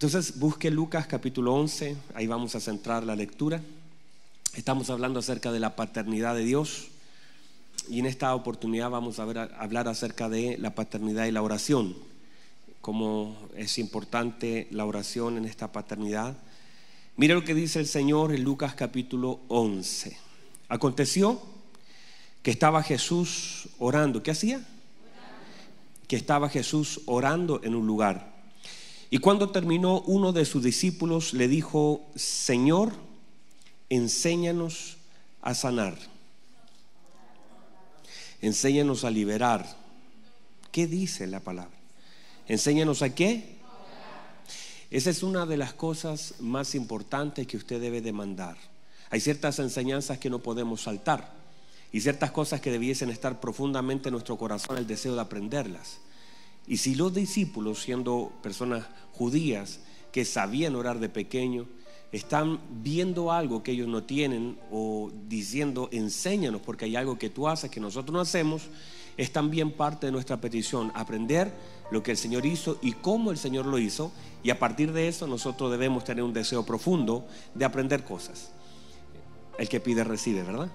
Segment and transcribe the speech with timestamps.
[0.00, 3.60] Entonces busque Lucas capítulo 11, ahí vamos a centrar la lectura.
[4.54, 6.88] Estamos hablando acerca de la paternidad de Dios
[7.86, 11.94] y en esta oportunidad vamos a, hablar acerca de la paternidad y la oración,
[12.80, 16.34] cómo es importante la oración en esta paternidad.
[17.18, 20.16] Mira lo que dice el Señor en Lucas capítulo 11.
[20.70, 21.42] Aconteció
[22.42, 24.22] que estaba Jesús orando.
[24.22, 24.66] ¿Qué hacía?
[26.08, 28.29] Que estaba Jesús orando en un lugar.
[29.10, 32.92] Y cuando terminó, uno de sus discípulos le dijo, Señor,
[33.88, 34.98] enséñanos
[35.42, 35.98] a sanar.
[38.40, 39.76] Enséñanos a liberar.
[40.70, 41.76] ¿Qué dice la palabra?
[42.46, 43.58] Enséñanos a qué?
[44.92, 48.56] Esa es una de las cosas más importantes que usted debe demandar.
[49.10, 51.32] Hay ciertas enseñanzas que no podemos saltar
[51.92, 55.98] y ciertas cosas que debiesen estar profundamente en nuestro corazón el deseo de aprenderlas.
[56.66, 59.80] Y si los discípulos, siendo personas judías
[60.12, 61.66] que sabían orar de pequeño,
[62.12, 67.48] están viendo algo que ellos no tienen o diciendo, enséñanos porque hay algo que tú
[67.48, 68.62] haces que nosotros no hacemos,
[69.16, 71.52] es también parte de nuestra petición, aprender
[71.90, 75.08] lo que el Señor hizo y cómo el Señor lo hizo, y a partir de
[75.08, 78.50] eso nosotros debemos tener un deseo profundo de aprender cosas.
[79.58, 80.70] El que pide recibe, ¿verdad?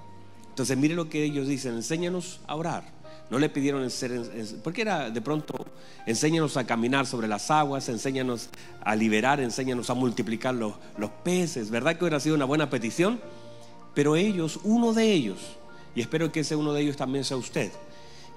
[0.49, 2.94] Entonces mire lo que ellos dicen, enséñanos a orar.
[3.29, 4.21] No le pidieron ser,
[4.63, 5.65] porque era de pronto,
[6.05, 8.49] enséñanos a caminar sobre las aguas, enséñanos
[8.81, 11.71] a liberar, enséñanos a multiplicar los, los peces.
[11.71, 13.19] ¿Verdad que hubiera sido una buena petición?
[13.95, 15.39] Pero ellos, uno de ellos,
[15.95, 17.71] y espero que ese uno de ellos también sea usted,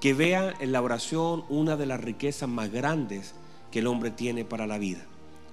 [0.01, 3.35] que vea en la oración una de las riquezas más grandes
[3.71, 5.05] que el hombre tiene para la vida.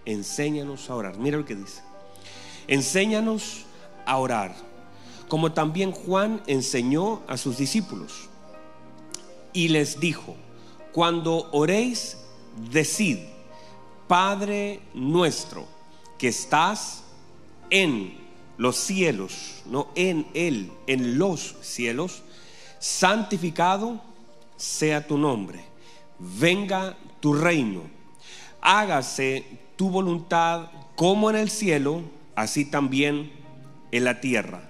[0.06, 1.18] Enséñanos a orar.
[1.18, 1.82] Mira lo que dice.
[2.68, 3.66] Enséñanos
[4.06, 4.54] a orar,
[5.28, 8.30] como también Juan enseñó a sus discípulos
[9.56, 10.36] y les dijo,
[10.92, 12.18] cuando oréis,
[12.70, 13.16] decid,
[14.06, 15.66] Padre nuestro,
[16.18, 17.04] que estás
[17.70, 18.18] en
[18.58, 22.22] los cielos, no en Él, en los cielos,
[22.78, 23.98] santificado
[24.58, 25.64] sea tu nombre,
[26.18, 27.84] venga tu reino,
[28.60, 29.46] hágase
[29.76, 30.66] tu voluntad
[30.96, 32.02] como en el cielo,
[32.34, 33.32] así también
[33.90, 34.68] en la tierra.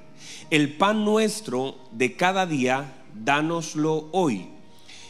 [0.48, 4.54] El pan nuestro de cada día, dánoslo hoy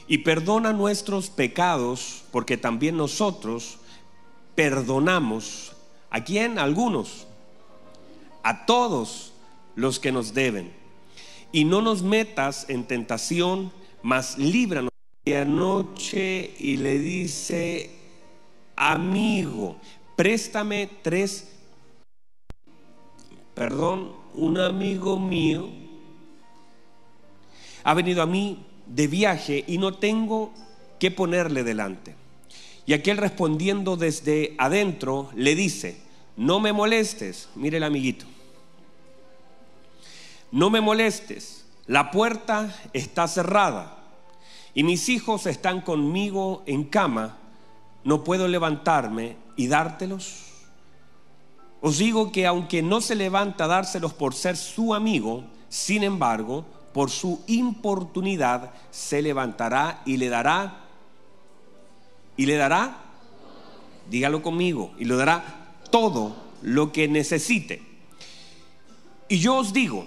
[0.08, 3.78] y perdona nuestros pecados, porque también nosotros
[4.54, 5.72] perdonamos
[6.10, 6.58] a quién?
[6.58, 7.26] A algunos,
[8.42, 9.32] a todos
[9.74, 10.72] los que nos deben.
[11.52, 13.72] Y no nos metas en tentación,
[14.02, 14.90] mas líbranos
[15.24, 17.90] de anoche y le dice,
[18.76, 19.76] amigo,
[20.16, 21.52] préstame tres,
[23.54, 25.68] perdón, un amigo mío
[27.86, 30.52] ha venido a mí de viaje y no tengo
[30.98, 32.14] que ponerle delante.
[32.86, 36.00] Y aquel respondiendo desde adentro le dice,
[36.36, 38.26] no me molestes, mire el amiguito,
[40.52, 43.96] no me molestes, la puerta está cerrada
[44.74, 47.38] y mis hijos están conmigo en cama,
[48.04, 50.44] no puedo levantarme y dártelos.
[51.80, 56.64] Os digo que aunque no se levanta a dárselos por ser su amigo, sin embargo,
[56.96, 60.86] por su importunidad se levantará y le dará,
[62.38, 62.96] y le dará,
[64.08, 67.82] dígalo conmigo, y le dará todo lo que necesite.
[69.28, 70.06] Y yo os digo,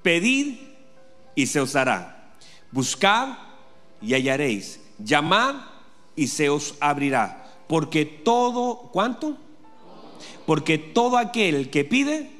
[0.00, 0.56] pedid
[1.34, 2.32] y se os dará,
[2.72, 3.36] buscad
[4.00, 5.56] y hallaréis, llamad
[6.16, 9.36] y se os abrirá, porque todo, ¿cuánto?
[10.46, 12.30] Porque todo aquel que pide,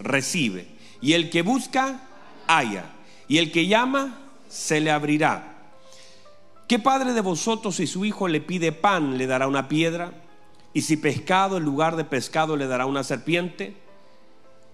[0.00, 0.66] recibe,
[1.00, 2.00] y el que busca,
[2.48, 2.96] halla
[3.32, 5.54] y el que llama, se le abrirá.
[6.68, 10.12] ¿Qué padre de vosotros si su hijo le pide pan, le dará una piedra?
[10.74, 13.74] ¿Y si pescado, en lugar de pescado, le dará una serpiente?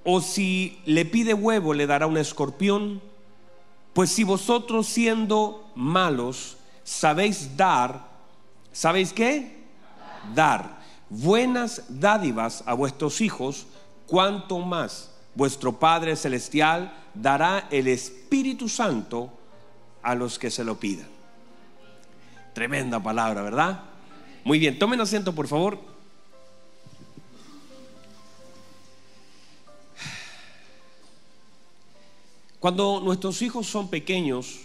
[0.02, 3.00] ¿O si le pide huevo, le dará un escorpión?
[3.92, 8.08] Pues si vosotros siendo malos sabéis dar,
[8.72, 9.68] ¿sabéis qué?
[10.34, 13.68] Dar buenas dádivas a vuestros hijos,
[14.08, 19.30] cuanto más vuestro Padre Celestial dará el Espíritu Santo
[20.02, 21.06] a los que se lo pidan.
[22.54, 23.84] Tremenda palabra, ¿verdad?
[24.42, 25.78] Muy bien, tomen asiento por favor.
[32.58, 34.62] Cuando nuestros hijos son pequeños,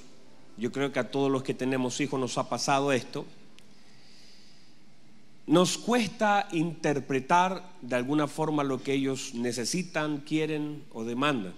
[0.57, 3.27] yo creo que a todos los que tenemos hijos nos ha pasado esto,
[5.45, 11.53] nos cuesta interpretar de alguna forma lo que ellos necesitan, quieren o demandan.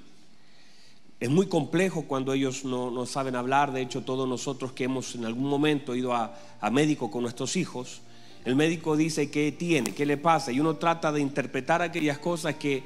[1.19, 3.71] Es muy complejo cuando ellos no, saben hablar.
[3.71, 7.55] De hecho, todos nosotros que hemos en algún momento ido a, a médico con nuestros
[7.55, 8.01] hijos,
[8.45, 12.55] El médico dice qué tiene, qué le pasa, y uno trata de interpretar aquellas cosas
[12.55, 12.83] que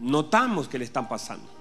[0.00, 1.55] notamos que le están pasando.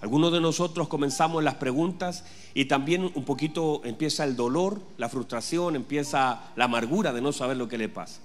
[0.00, 2.24] Algunos de nosotros comenzamos las preguntas
[2.54, 7.58] y también un poquito empieza el dolor, la frustración, empieza la amargura de no saber
[7.58, 8.20] lo que le pasa.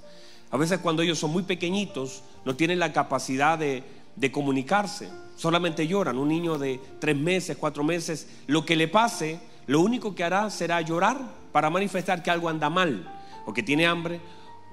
[0.51, 3.83] A veces cuando ellos son muy pequeñitos no tienen la capacidad de,
[4.31, 6.17] comunicarse, solamente lloran.
[6.17, 10.49] Un niño de tres meses, cuatro meses, lo que le pase, lo único que hará
[10.49, 11.19] será llorar
[11.51, 13.05] para manifestar que algo anda mal,
[13.45, 14.21] o que tiene hambre,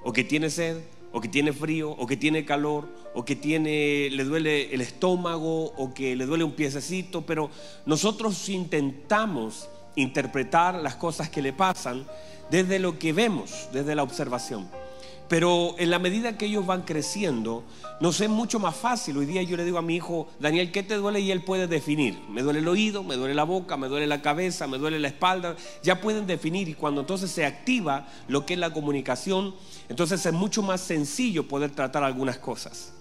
[0.05, 4.09] o que tiene sed, o que tiene frío, o que tiene calor, o que tiene,
[4.11, 7.51] le duele el estómago, o que le duele un piececito, pero
[7.87, 12.07] nosotros intentamos interpretar las cosas que le pasan
[12.51, 14.69] desde lo que vemos, desde la observación.
[15.33, 17.65] Pero en la medida que ellos van creciendo,
[18.01, 19.17] nos es mucho más fácil.
[19.17, 21.21] Hoy día yo le digo a mi hijo, Daniel, ¿qué te duele?
[21.21, 22.21] Y él puede definir.
[22.29, 25.09] Me duele el oído, me duele la boca, me duele la cabeza, me duele la
[25.09, 25.57] espalda.
[25.83, 29.55] Ya pueden definir y cuando entonces se activa lo que es la comunicación,
[29.89, 32.93] entonces es mucho más sencillo poder tratar algunas cosas.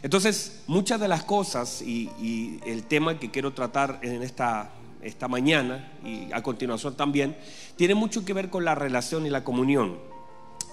[0.00, 4.70] Entonces, muchas de las cosas y, el tema que quiero tratar en esta,
[5.02, 7.36] esta mañana y a continuación también,
[7.74, 10.13] tiene mucho que ver con la relación y la comunión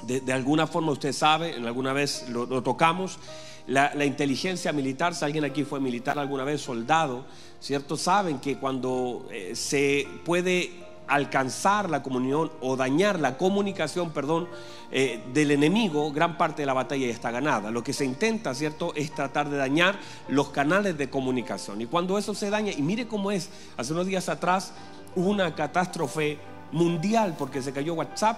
[0.03, 3.19] de, alguna forma usted sabe, en alguna vez lo, tocamos,
[3.67, 7.25] la, inteligencia militar, si alguien aquí fue militar alguna vez, soldado,
[7.59, 7.97] ¿cierto?
[7.97, 10.71] Saben que cuando eh, se puede
[11.07, 14.47] alcanzar la comunión o dañar la comunicación, perdón,
[14.91, 17.69] eh, del enemigo, gran parte de la batalla ya está ganada.
[17.69, 19.99] Lo que se intenta, ¿cierto?, es tratar de dañar
[20.29, 21.81] los canales de comunicación.
[21.81, 24.73] Y cuando eso se daña, y mire cómo es, hace unos días atrás
[25.15, 26.39] hubo una catástrofe
[26.71, 28.37] mundial porque se cayó WhatsApp,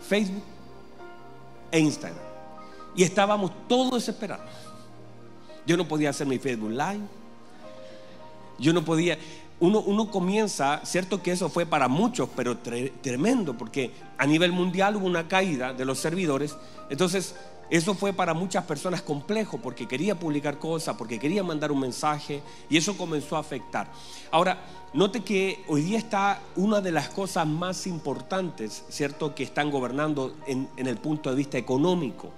[0.00, 0.42] Facebook
[1.70, 2.22] e Instagram.
[2.94, 4.46] Y estábamos todos desesperados.
[5.66, 7.04] Yo no podía hacer mi Facebook Live.
[8.58, 9.18] Yo no podía.
[9.60, 14.96] Uno, uno comienza, cierto que eso fue para muchos, pero tremendo, porque a nivel mundial
[14.96, 16.56] hubo una caída de los servidores.
[16.90, 17.34] Entonces,
[17.70, 22.42] eso fue para muchas personas complejo porque quería publicar cosas, porque quería mandar un mensaje
[22.70, 23.90] y eso comenzó a afectar.
[24.30, 29.70] Ahora, note que hoy día está una de las cosas más importantes, ¿cierto?, que están
[29.70, 32.30] gobernando en, el punto de vista económico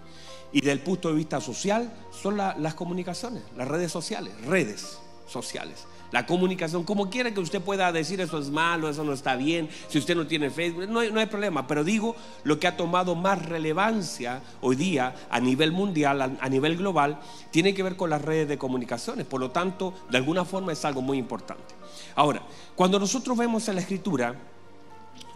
[0.53, 4.99] y del punto de vista social son las comunicaciones, las redes sociales, redes
[5.29, 5.87] sociales.
[6.13, 9.69] La comunicación, como quiera que usted pueda decir eso es malo, eso no está bien,
[9.89, 13.45] si usted no tiene Facebook, no hay, problema, pero digo lo que ha tomado más
[13.47, 17.21] relevancia hoy día a nivel mundial, a, a nivel global,
[17.51, 20.85] tiene que ver con las redes de comunicaciones, por lo tanto, de alguna forma es
[20.85, 21.75] algo muy importante.
[22.17, 22.43] Ahora,
[22.75, 24.35] cuando nosotros vemos en la escritura,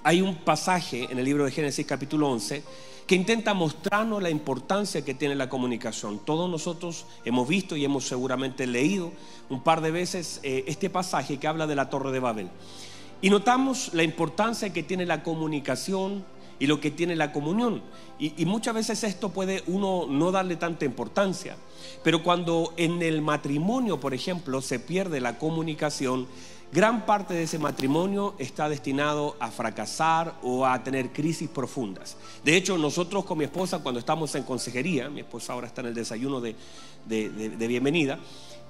[0.02, 2.62] hay un pasaje en el libro de Génesis capítulo 11,
[3.06, 6.20] que intenta mostrarnos la importancia que tiene la comunicación.
[6.24, 9.12] Todos nosotros hemos visto y hemos seguramente leído
[9.50, 12.48] un par de veces eh, este pasaje que habla de la Torre de Babel.
[13.20, 16.24] Y notamos la importancia que tiene la comunicación
[16.58, 17.82] y lo que tiene la comunión.
[18.18, 21.56] Y, y, muchas veces esto puede uno no darle tanta importancia.
[22.02, 26.26] Pero cuando en el matrimonio, por ejemplo, se pierde la comunicación,
[26.74, 32.16] gran parte de ese matrimonio está destinado a fracasar o a tener crisis profundas.
[32.42, 35.86] De hecho, nosotros con mi esposa, cuando estamos en consejería, mi esposa ahora está en
[35.86, 36.56] el desayuno de,
[37.06, 38.18] bienvenida,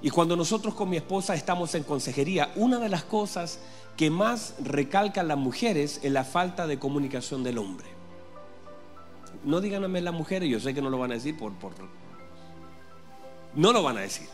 [0.03, 3.57] y cuando nosotros con mi esposa estamos en consejería, una de las cosas
[3.97, 7.87] que más recalcan las mujeres es la falta de comunicación del hombre.
[9.43, 11.73] No díganme las mujeres, yo sé que no lo van a decir por, por...
[13.55, 14.27] No lo van a decir,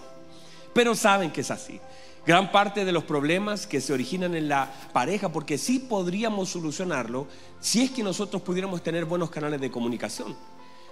[0.73, 1.79] pero saben que es así
[2.25, 7.27] gran parte de los problemas que se originan en la pareja, porque sí podríamos solucionarlo
[7.59, 10.35] si es que nosotros pudiéramos tener buenos canales de comunicación.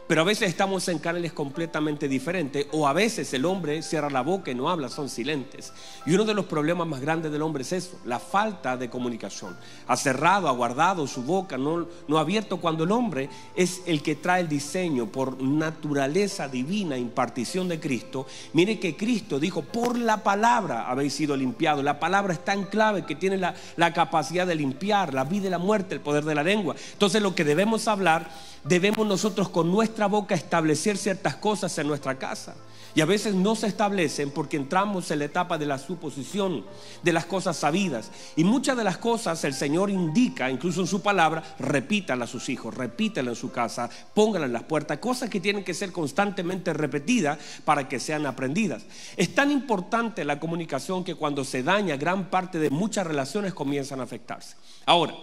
[0.09, 4.21] Pero a veces estamos en canales completamente diferentes o a veces el hombre cierra la
[4.21, 5.71] boca y no habla, son silentes.
[6.03, 9.55] Y uno de los problemas más grandes del hombre es eso, la falta de comunicación.
[9.85, 14.01] Ha cerrado, ha guardado su boca, no, no ha abierto cuando el hombre es el
[14.01, 18.25] que trae el diseño por naturaleza divina, impartición de Cristo.
[18.53, 21.83] Mire que Cristo dijo, por la palabra habéis sido limpiados.
[21.83, 25.51] La palabra es tan clave que tiene la, la capacidad de limpiar la vida y
[25.51, 26.75] la muerte, el poder de la lengua.
[26.93, 28.27] Entonces lo que debemos hablar
[28.63, 32.55] debemos nosotros con nuestra boca establecer ciertas cosas en nuestra casa.
[32.95, 36.65] Y a veces no se establecen porque entramos en la etapa de la suposición
[37.03, 38.11] de las cosas sabidas.
[38.35, 42.49] Y muchas de las cosas el Señor indica, incluso en su palabra, repítalas a sus
[42.49, 46.73] hijos, repítalas en su casa, pónganlas en las puertas, cosas que tienen que ser constantemente
[46.73, 48.83] repetidas para que sean aprendidas.
[49.15, 53.99] Es tan importante la comunicación que cuando se daña, gran parte de muchas relaciones comienzan
[53.99, 54.55] a afectarse.
[54.85, 55.13] Ahora,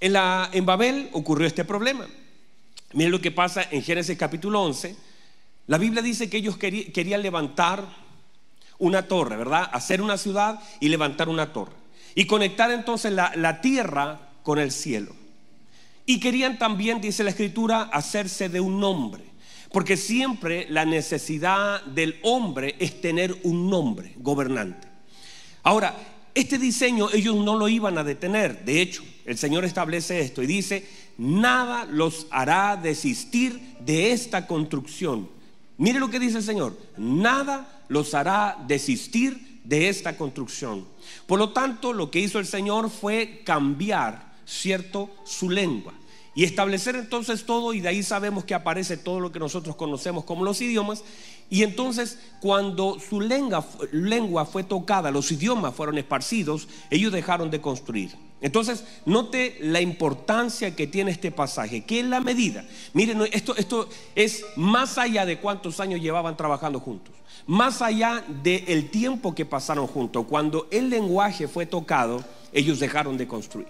[0.00, 2.06] en, la, en Babel ocurrió este problema.
[2.94, 4.96] Miren lo que pasa en Génesis capítulo 11.
[5.66, 7.86] La Biblia dice que ellos querían levantar
[8.78, 9.68] una torre, ¿verdad?
[9.72, 11.74] Hacer una ciudad y levantar una torre.
[12.14, 15.14] Y conectar entonces la, tierra con el cielo.
[16.06, 19.22] Y querían también, dice la escritura, hacerse de un nombre.
[19.70, 24.88] Porque siempre la necesidad del hombre es tener un nombre gobernante.
[25.62, 25.94] Ahora,
[26.34, 28.64] este diseño ellos no lo iban a detener.
[28.64, 30.88] De hecho, el Señor establece esto y dice,
[31.18, 35.28] nada los hará desistir de esta construcción.
[35.76, 40.86] Mire lo que dice el Señor, nada los hará desistir de esta construcción.
[41.26, 45.92] Por lo tanto, lo que hizo el Señor fue cambiar, ¿cierto?, su lengua.
[46.34, 50.24] Y establecer entonces todo, y de ahí sabemos que aparece todo lo que nosotros conocemos
[50.24, 51.02] como los idiomas.
[51.50, 57.60] Y entonces cuando su lengua, lengua fue tocada, los idiomas fueron esparcidos, ellos dejaron de
[57.60, 58.27] construir.
[58.40, 62.64] Entonces, note la importancia que tiene este pasaje, que es la medida.
[62.92, 67.14] Miren, esto, esto es más allá de cuántos años llevaban trabajando juntos,
[67.46, 70.26] más allá del tiempo que pasaron juntos.
[70.28, 73.68] Cuando el lenguaje fue tocado, ellos dejaron de construir.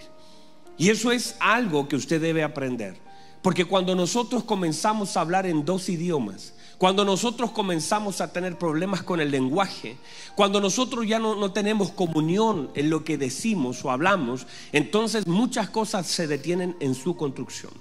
[0.77, 2.97] Y eso es algo que usted debe aprender.
[3.43, 9.03] Porque cuando nosotros comenzamos a hablar en dos idiomas, cuando nosotros comenzamos a tener problemas
[9.03, 9.97] con el lenguaje,
[10.37, 16.07] cuando nosotros ya no, tenemos comunión en lo que decimos o hablamos, entonces muchas cosas
[16.07, 17.73] se detienen en su construcción.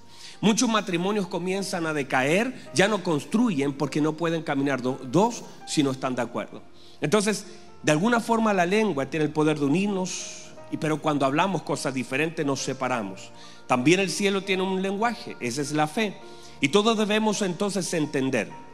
[0.41, 5.91] Muchos matrimonios comienzan a decaer, ya no construyen porque no pueden caminar dos si no
[5.91, 6.63] están de acuerdo.
[6.99, 7.45] Entonces,
[7.83, 10.49] de alguna forma la lengua tiene el poder de unirnos,
[10.79, 13.29] pero cuando hablamos cosas diferentes nos separamos.
[13.67, 16.17] También el cielo tiene un lenguaje, esa es la fe.
[16.61, 18.66] Y todos debemos entonces entender.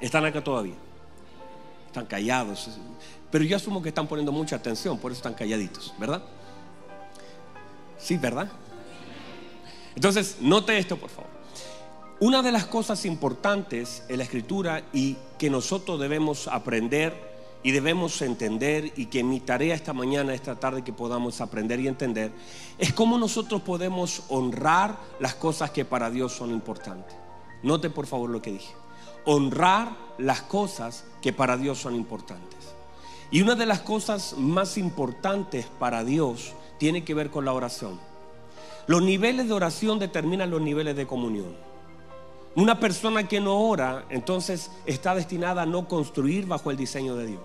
[0.00, 0.76] Están acá todavía.
[1.86, 2.70] Están callados.
[3.30, 6.22] Pero yo asumo que están poniendo mucha atención, por eso están calladitos, ¿verdad?
[7.98, 8.48] Sí, ¿verdad?
[9.94, 11.30] Entonces, note esto, por favor.
[12.20, 17.28] Una de las cosas importantes en la escritura y que nosotros debemos aprender
[17.62, 21.88] y debemos entender y que mi tarea esta mañana, esta tarde que podamos aprender y
[21.88, 22.32] entender,
[22.78, 27.14] es cómo nosotros podemos honrar las cosas que para Dios son importantes.
[27.62, 28.72] Note por favor lo que dije.
[29.30, 32.74] Honrar las cosas que para Dios son importantes.
[33.30, 38.00] Y una de las cosas más importantes para Dios tiene que ver con la oración.
[38.86, 41.54] Los niveles de oración determinan los niveles de comunión.
[42.54, 47.26] Una persona que no ora, entonces está destinada a no construir bajo el diseño de
[47.26, 47.42] Dios.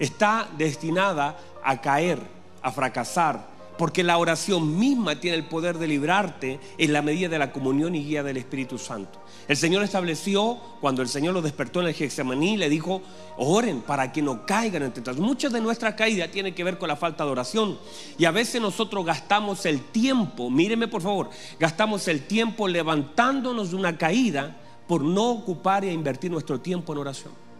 [0.00, 2.18] Está destinada a caer,
[2.62, 7.38] a fracasar, porque la oración misma tiene el poder de librarte en la medida de
[7.38, 9.20] la comunión y guía del Espíritu Santo.
[9.48, 13.02] El Señor estableció, cuando el Señor lo despertó en el Getsemaní, le dijo,
[13.38, 15.24] oren para que no caigan en tentación.
[15.24, 17.78] Muchas de nuestras caídas tienen que ver con la falta de oración.
[18.18, 23.76] Y a veces nosotros gastamos el tiempo, míreme por favor, gastamos el tiempo levantándonos de
[23.76, 27.51] una caída por no ocupar e invertir nuestro tiempo en oración.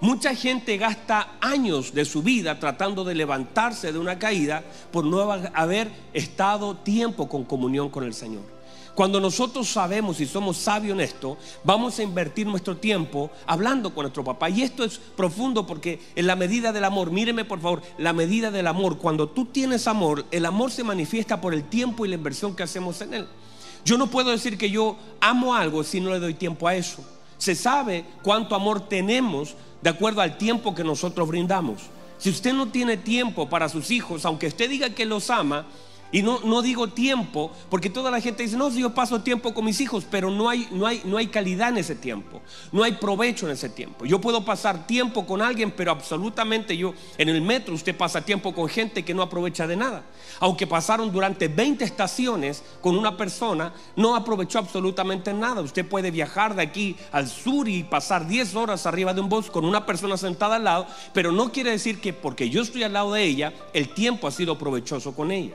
[0.00, 5.20] Mucha gente gasta años de su vida tratando de levantarse de una caída por no
[5.54, 8.54] haber estado tiempo con comunión con el Señor.
[8.94, 14.04] Cuando nosotros sabemos y somos sabios en esto, vamos a invertir nuestro tiempo hablando con
[14.04, 14.48] nuestro papá.
[14.50, 18.52] Y esto es profundo porque en la medida del amor, míreme por favor, la medida
[18.52, 22.14] del amor, cuando tú tienes amor, el amor se manifiesta por el tiempo y la
[22.14, 23.28] inversión que hacemos en él.
[23.84, 27.04] Yo no puedo decir que yo amo algo si no le doy tiempo a eso.
[27.36, 31.82] Se sabe cuánto amor tenemos de acuerdo al tiempo que nosotros brindamos.
[32.16, 35.66] Si usted no tiene tiempo para sus hijos, aunque usted diga que los ama,
[36.14, 39.64] y no, no digo tiempo, porque toda la gente dice, no, yo paso tiempo con
[39.64, 42.40] mis hijos, pero no hay, no, hay, no hay calidad en ese tiempo,
[42.70, 44.06] no hay provecho en ese tiempo.
[44.06, 48.54] Yo puedo pasar tiempo con alguien, pero absolutamente yo, en el metro usted pasa tiempo
[48.54, 50.04] con gente que no aprovecha de nada.
[50.38, 55.62] Aunque pasaron durante 20 estaciones con una persona, no aprovechó absolutamente nada.
[55.62, 59.50] Usted puede viajar de aquí al sur y pasar 10 horas arriba de un bus
[59.50, 62.92] con una persona sentada al lado, pero no quiere decir que porque yo estoy al
[62.92, 65.54] lado de ella, el tiempo ha sido provechoso con ella.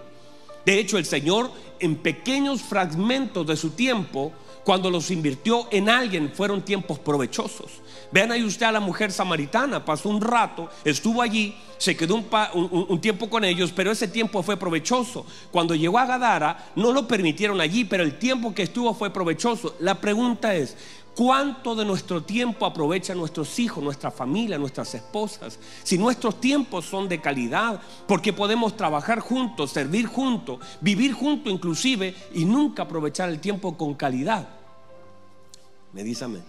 [0.66, 6.32] De hecho, el Señor en pequeños fragmentos de su tiempo, cuando los invirtió en alguien,
[6.34, 7.82] fueron tiempos provechosos.
[8.12, 12.28] Vean ahí usted a la mujer samaritana, pasó un rato, estuvo allí, se quedó un,
[12.90, 15.26] un, tiempo con ellos, pero ese tiempo fue provechoso.
[15.52, 19.76] Cuando llegó a Gadara, no lo permitieron allí, pero el tiempo que estuvo fue provechoso.
[19.80, 20.76] La pregunta es,
[21.20, 25.60] ¿Cuánto de nuestro tiempo aprovechan nuestros hijos, nuestra familia, nuestras esposas?
[25.84, 32.16] Si nuestros tiempos son de calidad, porque podemos trabajar juntos, servir juntos, vivir juntos inclusive,
[32.34, 34.48] y nunca aprovechar el tiempo con calidad.
[35.92, 36.46] Me dice amén.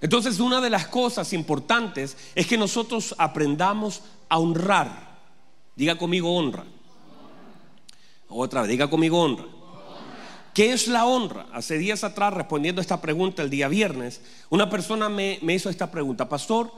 [0.00, 5.18] Entonces una de las cosas importantes es que nosotros aprendamos a honrar.
[5.76, 6.64] Diga conmigo honra.
[8.30, 9.44] Otra vez, diga conmigo honra.
[10.54, 11.46] ¿Qué es la honra?
[11.54, 15.90] Hace días atrás, respondiendo a esta pregunta el día viernes, una persona me, hizo esta
[15.90, 16.70] pregunta, pastor,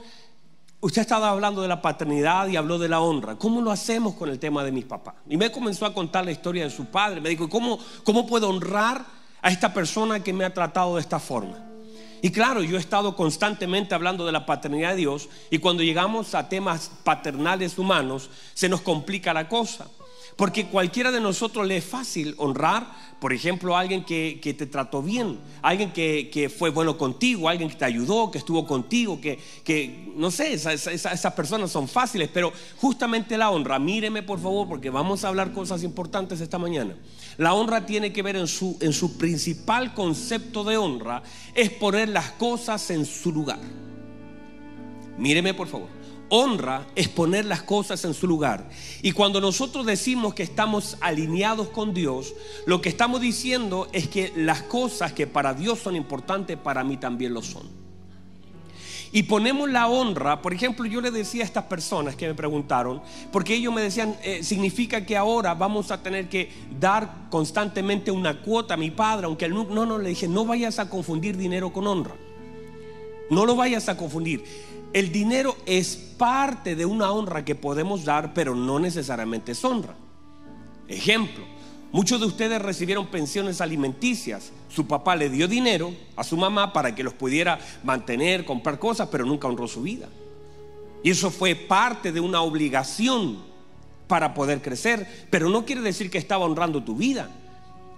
[0.81, 3.35] usted estaba hablando de la paternidad y habló de la honra.
[3.35, 5.17] ¿Cómo lo hacemos con el tema de mis papás?
[5.29, 7.21] Y me comenzó a contar la historia de su padre.
[7.21, 9.05] Me dijo, ¿cómo, cómo puedo honrar
[9.43, 11.59] a esta persona que me ha tratado de esta forma?
[12.23, 16.37] Y claro, yo he estado constantemente hablando de la paternidad de Dios y cuando llegamos
[16.37, 19.89] a temas paternales humanos se nos complica la cosa.
[20.37, 25.01] Porque cualquiera de nosotros le es fácil honrar, por ejemplo, a alguien que, te trató
[25.01, 30.33] bien, alguien que, fue bueno contigo, alguien que te ayudó, que estuvo contigo, que, no
[30.33, 35.29] sé, esas personas son fáciles, pero justamente la honra, míreme por favor, porque vamos a
[35.29, 36.97] hablar cosas importantes esta mañana.
[37.39, 41.23] La honra tiene que ver en su, en su principal concepto de honra,
[41.55, 43.61] es poner las cosas en su lugar.
[45.17, 48.69] Míreme por favor honra es poner las cosas en su lugar.
[49.03, 52.35] Y cuando nosotros decimos que estamos alineados con Dios,
[52.67, 56.97] lo que estamos diciendo es que las cosas que para Dios son importantes, para mí
[56.97, 57.85] también lo son.
[59.15, 63.01] Y ponemos la honra, por ejemplo, yo le decía a estas personas que me preguntaron,
[63.31, 66.51] porque ellos me decían, eh, significa que ahora vamos a tener que
[66.81, 70.81] dar constantemente una cuota a mi padre, aunque no, no, no, le dije, no vayas
[70.81, 72.17] a confundir dinero con honra.
[73.31, 74.43] No lo vayas a confundir.
[74.95, 79.97] El dinero es parte de una honra que podemos dar, pero no necesariamente es honra.
[80.87, 81.45] Ejemplo,
[81.91, 84.53] muchos de ustedes recibieron pensiones alimenticias.
[84.69, 89.09] Su papá le dio dinero a su mamá para que los pudiera mantener, comprar cosas,
[89.11, 90.09] pero nunca honró su vida.
[91.03, 93.39] Y eso fue parte de una obligación
[94.07, 97.31] para poder crecer, pero no quiere decir que estaba honrando tu vida,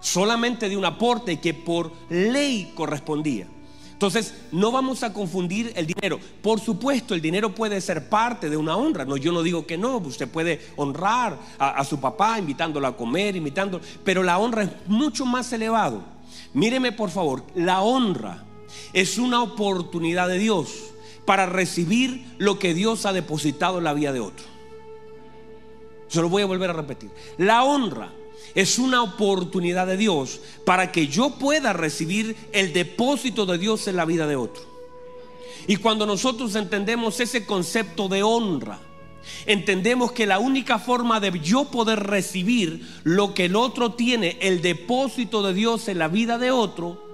[0.01, 3.49] solamente de un aporte que por ley correspondía.
[3.97, 6.21] Entonces, no vamos a confundir el dinero.
[6.43, 9.07] Por supuesto, el dinero puede ser parte de una honra.
[9.07, 9.97] No, yo no digo que no.
[9.97, 13.83] Usted puede honrar a, su papá invitándolo a comer, invitándolo.
[14.05, 16.03] Pero la honra es mucho más elevado.
[16.53, 18.45] Míreme, por favor, la honra
[18.93, 20.75] es una oportunidad de Dios
[21.25, 24.45] para recibir lo que Dios ha depositado en la vida de otro.
[26.09, 27.11] Se lo voy a volver a repetir.
[27.39, 28.13] La honra
[28.55, 33.97] es una oportunidad de Dios para que yo pueda recibir el depósito de Dios en
[33.97, 34.63] la vida de otro.
[35.67, 38.81] Y cuando nosotros entendemos ese concepto de honra,
[39.47, 44.63] entendemos que la única forma de yo poder recibir lo que el otro tiene, el
[44.63, 47.06] depósito de Dios en la vida de otro,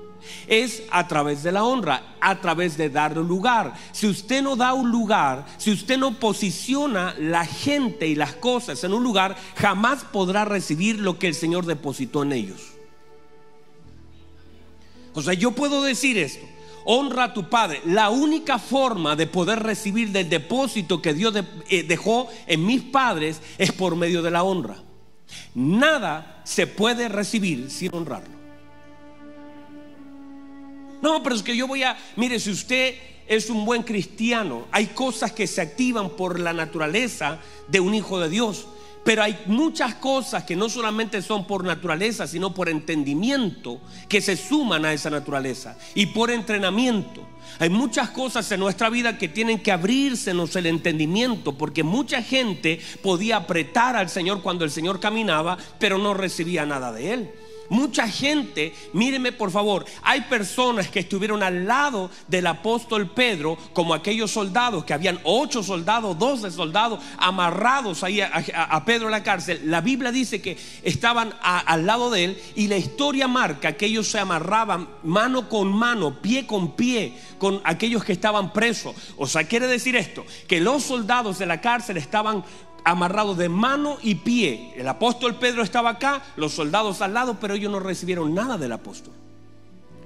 [0.47, 3.75] es a través de la honra, a través de dar lugar.
[3.93, 8.83] Si usted no da un lugar, si usted no posiciona la gente y las cosas
[8.85, 12.73] en un lugar, jamás podrá recibir lo que el Señor depositó en ellos.
[15.15, 16.47] O sea, yo puedo decir esto.
[16.85, 17.81] Honra a tu padre.
[17.85, 21.35] La única forma de poder recibir del depósito que Dios
[21.69, 24.77] eh, dejó en mis padres es por medio de la honra.
[25.55, 28.41] Nada se puede recibir sin honrarlo.
[31.03, 32.95] No, pero es que yo voy a, mire, si usted
[33.27, 37.38] es un buen cristiano, hay cosas que se activan por la naturaleza
[37.69, 38.67] de un hijo de Dios.
[39.05, 44.37] Pero hay muchas cosas que no solamente son por naturaleza, sino por entendimiento, que se
[44.37, 47.27] suman a esa naturaleza y por entrenamiento.
[47.59, 52.81] Hay muchas cosas en nuestra vida que tienen que abrírsenos el entendimiento, porque mucha gente
[53.03, 57.31] podía apretar al Señor cuando el Señor caminaba, pero no recibía nada de Él.
[57.68, 63.94] Mucha gente, míreme por favor, hay personas que estuvieron al lado del apóstol Pedro, como
[63.94, 69.62] aquellos soldados, que habían ocho soldados, doce soldados amarrados ahí a, Pedro en la cárcel.
[69.64, 74.09] La Biblia dice que estaban al lado de él y la historia marca que ellos
[74.09, 78.94] se amarraban mano con mano, pie con pie, con aquellos que estaban presos.
[79.16, 82.44] O sea, quiere decir esto, que los soldados de la cárcel estaban
[82.85, 84.73] amarrado de mano y pie.
[84.77, 88.73] El apóstol Pedro estaba acá, los soldados al lado, pero ellos no recibieron nada del
[88.73, 89.14] apóstol.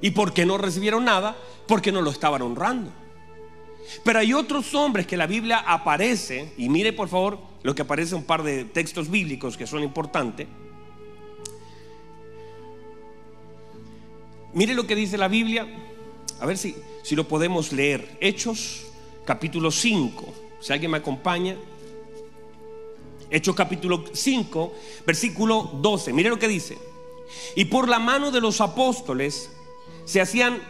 [0.00, 1.36] ¿Y por qué no recibieron nada?
[1.66, 2.90] Porque no lo estaban honrando.
[4.04, 8.14] Pero hay otros hombres que la Biblia aparece, y mire por favor lo que aparece
[8.14, 10.46] un par de textos bíblicos que son importantes.
[14.52, 15.66] Mire lo que dice la Biblia,
[16.40, 18.16] a ver si, si lo podemos leer.
[18.20, 18.86] Hechos,
[19.24, 20.34] capítulo 5.
[20.60, 21.56] Si alguien me acompaña.
[23.30, 24.72] Hechos capítulo 5,
[25.06, 26.12] versículo 12.
[26.12, 26.78] Mire lo que dice.
[27.56, 29.50] Y por la mano de los apóstoles
[30.04, 30.60] se hacían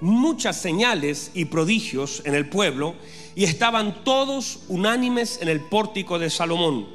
[0.00, 2.94] muchas señales y prodigios en el pueblo
[3.34, 6.86] y estaban todos unánimes en el pórtico de Salomón.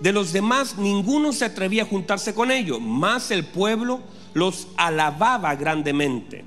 [0.00, 4.00] De los demás ninguno se atrevía a juntarse con ellos, mas el pueblo
[4.32, 6.44] los alababa grandemente.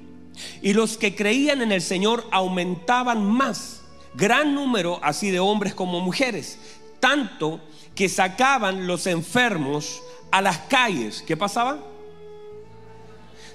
[0.62, 3.84] Y los que creían en el Señor aumentaban más,
[4.15, 6.60] gran número así de hombres como mujeres,
[6.99, 7.60] tanto
[8.07, 11.23] sacaban los enfermos a las calles.
[11.25, 11.79] ¿Qué pasaba?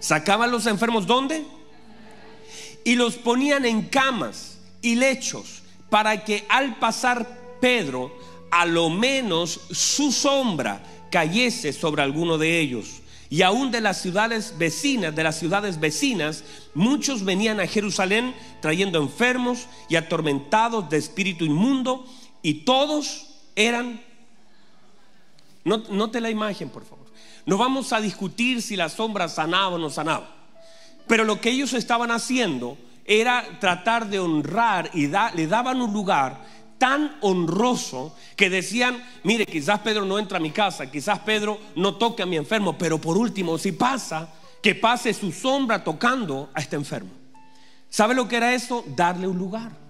[0.01, 1.45] Sacaban los enfermos ¿dónde?
[2.85, 8.13] Y los ponían en camas y lechos, para que al pasar Pedro,
[8.51, 13.01] a lo menos su sombra cayese sobre alguno de ellos.
[13.31, 16.43] Y aún de las ciudades vecinas, de las ciudades vecinas,
[16.75, 22.05] muchos venían a Jerusalén trayendo enfermos y atormentados de espíritu inmundo,
[22.43, 24.03] y todos eran...
[25.65, 27.07] Note la imagen, por favor.
[27.47, 30.37] No vamos a discutir si la sombra sanaba o no sanaba.
[31.07, 36.41] Pero lo que ellos estaban haciendo era tratar de honrar y le daban un lugar
[36.79, 41.95] tan honroso que decían, mire, quizás Pedro no entra a mi casa, quizás Pedro no
[41.95, 44.29] toque a mi enfermo, pero por último, si pasa,
[44.61, 47.11] que pase su sombra tocando a este enfermo.
[47.89, 48.85] ¿Sabe lo que era eso?
[48.97, 49.82] Darle un lugar.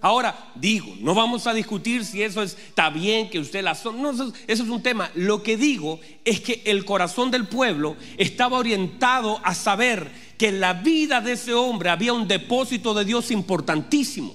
[0.00, 3.76] Ahora, digo, no vamos a discutir si eso está bien, que usted la.
[3.84, 5.10] No, eso, eso es un tema.
[5.14, 10.60] Lo que digo es que el corazón del pueblo estaba orientado a saber que en
[10.60, 14.34] la vida de ese hombre había un depósito de Dios importantísimo.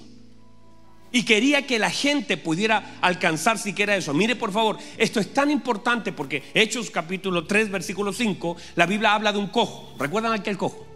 [1.13, 4.13] Y quería que la gente pudiera alcanzar siquiera eso.
[4.13, 9.13] Mire por favor, esto es tan importante porque Hechos capítulo 3, versículo 5, la Biblia
[9.13, 9.93] habla de un cojo.
[10.00, 10.88] ¿Recuerdan aquel cojo?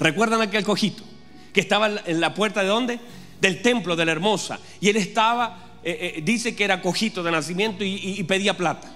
[0.00, 1.04] ¿Recuerdan aquel cojito?
[1.52, 3.00] Que estaba en la puerta de dónde?
[3.40, 4.58] Del templo de la hermosa.
[4.80, 8.92] Y él estaba, eh, eh, dice que era cojito de nacimiento y, pedía plata.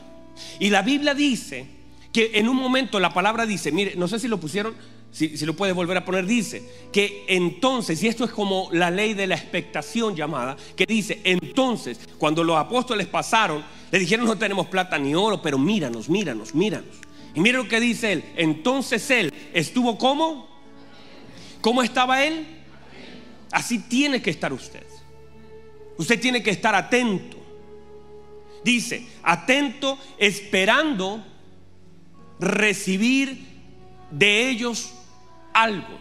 [0.59, 1.67] Y la Biblia dice
[2.13, 4.75] que en un momento la palabra dice, mire, no sé si lo pusieron,
[5.11, 8.91] si, si, lo puedes volver a poner, dice que entonces, y esto es como la
[8.91, 14.39] ley de la expectación llamada, que dice, entonces, cuando los apóstoles pasaron, le dijeron no
[14.39, 16.97] tenemos plata ni oro, pero míranos, míranos, míranos.
[17.35, 20.52] Y mire lo que dice él, entonces él estuvo como
[21.63, 22.45] ¿Cómo estaba él?
[23.53, 24.85] Así tiene que estar usted.
[25.97, 27.39] Usted tiene que estar atento.
[28.65, 31.25] Dice, atento esperando
[32.41, 33.47] recibir
[34.11, 34.93] de ellos
[35.53, 35.99] algo.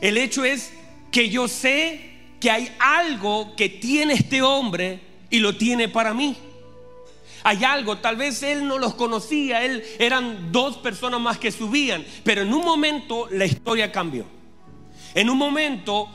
[0.00, 0.72] El hecho es
[1.10, 2.08] que yo sé
[2.40, 6.36] que hay algo que tiene este hombre y lo tiene para mí.
[7.44, 12.04] Hay algo, tal vez él no los conocía, él eran dos personas más que subían,
[12.24, 14.37] pero en un momento la historia cambió.
[15.18, 16.08] En un momento,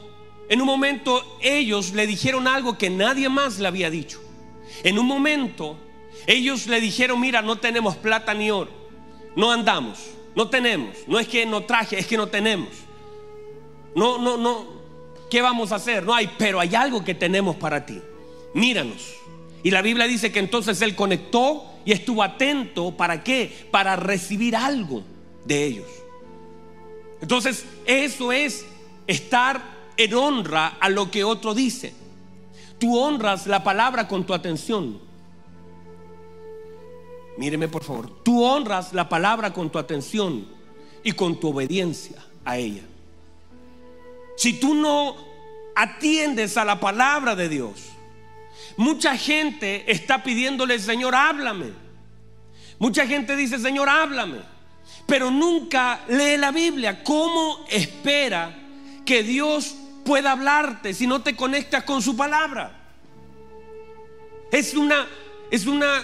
[0.47, 4.21] en un momento ellos le dijeron algo que nadie más le había dicho.
[4.81, 5.77] En un momento
[6.25, 8.71] ellos le dijeron, mira, no tenemos plata ni oro.
[9.35, 9.99] No andamos,
[10.37, 10.95] no tenemos.
[11.05, 12.69] No es que no traje, es que no tenemos.
[13.93, 14.67] No, no, no.
[15.29, 16.05] ¿Qué vamos a hacer?
[16.05, 17.99] No hay, pero hay algo que tenemos para ti.
[18.53, 19.15] Míranos.
[19.63, 22.95] Y la Biblia dice que entonces él conectó y estuvo atento.
[22.95, 23.67] ¿Para qué?
[23.69, 25.03] Para recibir algo
[25.43, 25.89] de ellos.
[27.19, 28.65] Entonces, eso es
[29.07, 29.61] estar
[29.97, 31.93] en honra a lo que otro dice.
[32.79, 34.99] Tú honras la palabra con tu atención.
[37.37, 38.23] Míreme por favor.
[38.23, 40.47] Tú honras la palabra con tu atención
[41.03, 42.83] y con tu obediencia a ella.
[44.35, 45.15] Si tú no
[45.75, 47.89] atiendes a la palabra de Dios,
[48.77, 51.71] mucha gente está pidiéndole, Señor, háblame.
[52.79, 54.39] Mucha gente dice, Señor, háblame.
[55.05, 57.03] Pero nunca lee la Biblia.
[57.03, 58.62] ¿Cómo espera
[59.05, 62.79] que Dios pueda hablarte si no te conectas con su palabra.
[64.51, 65.07] Es una,
[65.49, 66.03] es una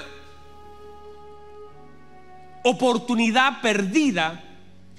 [2.64, 4.44] oportunidad perdida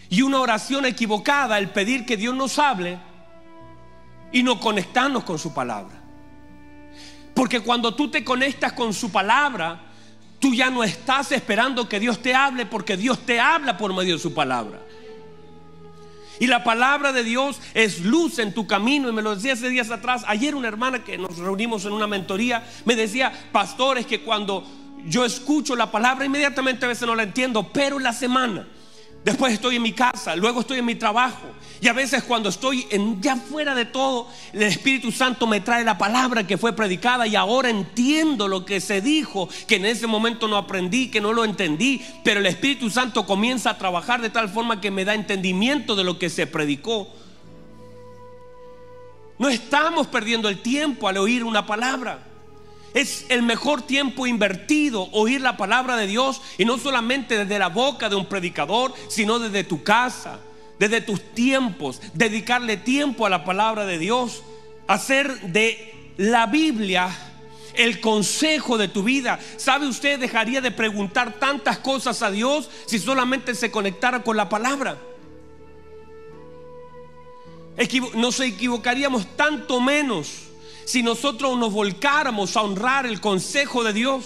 [0.08, 2.98] y una oración equivocada el pedir que Dios nos hable
[4.32, 6.00] y no conectarnos con su palabra.
[7.34, 9.80] Porque cuando tú te conectas con su palabra,
[10.38, 14.14] tú ya no estás esperando que Dios te hable porque Dios te habla por medio
[14.14, 14.80] de su palabra.
[16.40, 19.08] Y la palabra de Dios es luz en tu camino.
[19.08, 20.24] Y me lo decía hace días atrás.
[20.26, 24.66] Ayer una hermana que nos reunimos en una mentoría me decía, pastores, que cuando
[25.06, 28.66] yo escucho la palabra, inmediatamente a veces no la entiendo, pero la semana
[29.24, 31.46] Después estoy en mi casa, luego estoy en mi trabajo.
[31.82, 32.86] Y a veces cuando estoy
[33.20, 37.36] ya fuera de todo, el Espíritu Santo me trae la palabra que fue predicada y
[37.36, 41.42] ahora entiendo lo que se dijo, que en ese momento no aprendí, que no lo
[41.42, 42.02] entendí.
[42.22, 46.04] Pero el Espíritu Santo comienza a trabajar de tal forma que me da entendimiento de
[46.04, 47.08] lo que se predicó.
[49.38, 52.26] No estamos perdiendo el tiempo al oír una palabra.
[52.92, 57.68] Es el mejor tiempo invertido oír la palabra de Dios y no solamente desde la
[57.68, 60.40] boca de un predicador, sino desde tu casa,
[60.80, 64.42] desde tus tiempos, dedicarle tiempo a la palabra de Dios,
[64.86, 67.14] hacer de la Biblia
[67.74, 69.38] el consejo de tu vida.
[69.58, 74.48] ¿Sabe usted dejaría de preguntar tantas cosas a Dios si solamente se conectara con la
[74.48, 74.96] palabra?
[78.14, 80.44] Nos equivocaríamos tanto menos
[80.86, 84.24] si nosotros nos volcáramos a honrar el consejo de Dios.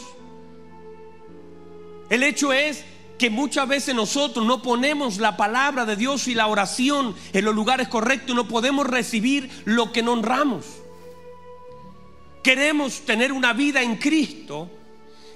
[2.11, 2.85] El hecho es
[3.19, 7.55] que muchas veces nosotros no ponemos la palabra de Dios y la oración en los
[7.55, 10.65] lugares correctos no podemos recibir lo que no honramos.
[12.43, 14.71] Queremos tener una vida en Cristo,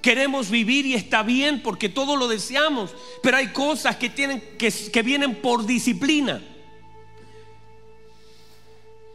[0.02, 4.70] queremos vivir y está bien porque todo lo deseamos, pero hay cosas que, tienen, que,
[4.70, 6.42] que vienen por disciplina.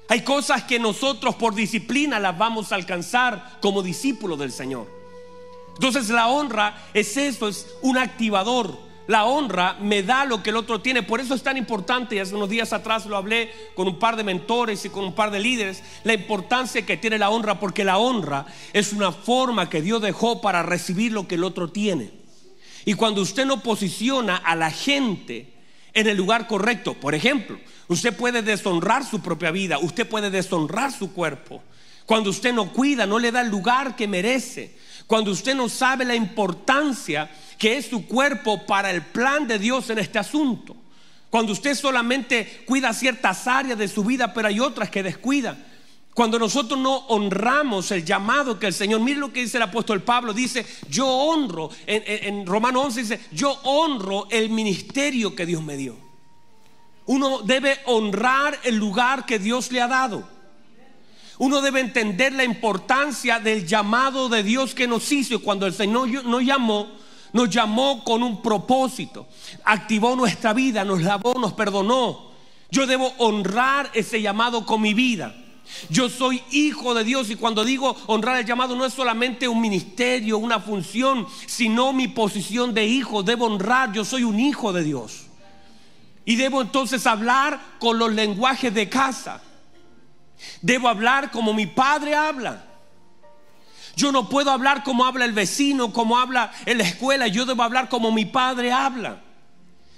[0.10, 4.88] Hay cosas que nosotros por disciplina las vamos a alcanzar como discípulos del Señor.
[5.76, 8.78] Entonces la honra es eso, es un activador.
[9.08, 11.04] La honra me da lo que el otro tiene.
[11.04, 14.16] Por eso es tan importante, y hace unos días atrás lo hablé con un par
[14.16, 17.84] de mentores y con un par de líderes, la importancia que tiene la honra, porque
[17.84, 22.12] la honra es una forma que Dios dejó para recibir lo que el otro tiene.
[22.86, 25.54] Y cuando usted no posiciona a la gente
[25.94, 30.92] en el lugar correcto, por ejemplo, usted puede deshonrar su propia vida, usted puede deshonrar
[30.92, 31.62] su cuerpo.
[32.06, 34.76] Cuando usted no cuida, no le da el lugar que merece.
[35.08, 39.90] Cuando usted no sabe la importancia que es su cuerpo para el plan de Dios
[39.90, 40.76] en este asunto.
[41.30, 45.58] Cuando usted solamente cuida ciertas áreas de su vida, pero hay otras que descuida.
[46.14, 50.04] Cuando nosotros no honramos el llamado que el Señor, mire lo que dice el apóstol
[50.04, 55.64] Pablo, dice, yo honro, en, en Romano 11 dice, yo honro el ministerio que Dios
[55.64, 55.98] me dio.
[57.06, 60.33] Uno debe honrar el lugar que Dios le ha dado.
[61.40, 65.42] Uno debe entender la importancia del llamado de Dios que nos hizo.
[65.42, 66.92] Cuando el Señor nos llamó,
[67.34, 69.28] nos llamó con un propósito.
[69.66, 72.32] Activó nuestra vida, nos lavó, nos perdonó.
[72.70, 75.36] Yo debo honrar ese llamado con mi vida.
[75.90, 79.62] Yo soy hijo de Dios y cuando digo honrar el llamado no es solamente un
[79.62, 83.24] ministerio, una función, sino mi posición de hijo.
[83.24, 85.28] Debo honrar, yo soy un hijo de Dios.
[86.26, 89.42] Y debo entonces hablar con los lenguajes de casa.
[90.62, 92.64] Debo hablar como mi padre habla.
[93.96, 97.28] Yo no puedo hablar como habla el vecino, como habla en la escuela.
[97.28, 99.22] Yo debo hablar como mi padre habla.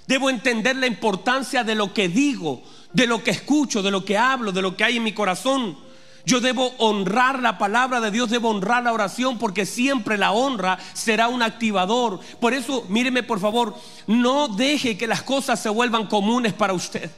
[0.06, 4.18] Debo entender la importancia de lo que digo, de lo que escucho, de lo que
[4.18, 5.78] hablo, de lo que hay en mi corazón.
[6.26, 10.76] Yo debo honrar la palabra de Dios, debo honrar la oración porque siempre la honra
[10.92, 12.20] será un activador.
[12.40, 13.76] Por eso, míreme por favor,
[14.08, 17.12] no deje que las cosas se vuelvan comunes para usted,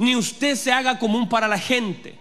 [0.00, 2.18] ni usted se haga común para la gente.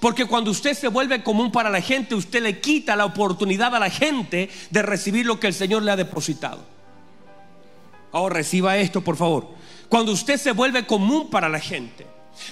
[0.00, 3.78] Porque cuando usted se vuelve común para la gente, usted le quita la oportunidad a
[3.78, 6.64] la gente de recibir lo que el Señor le ha depositado.
[8.12, 9.48] Ahora reciba esto, por favor.
[9.88, 12.06] Cuando usted se vuelve común para la gente,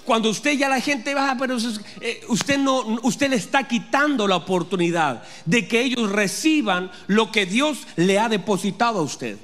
[0.05, 1.57] cuando usted ya la gente va, pero
[2.01, 7.47] eh, usted no, usted le está quitando la oportunidad de que ellos reciban lo que
[7.47, 9.39] Dios le ha depositado a usted.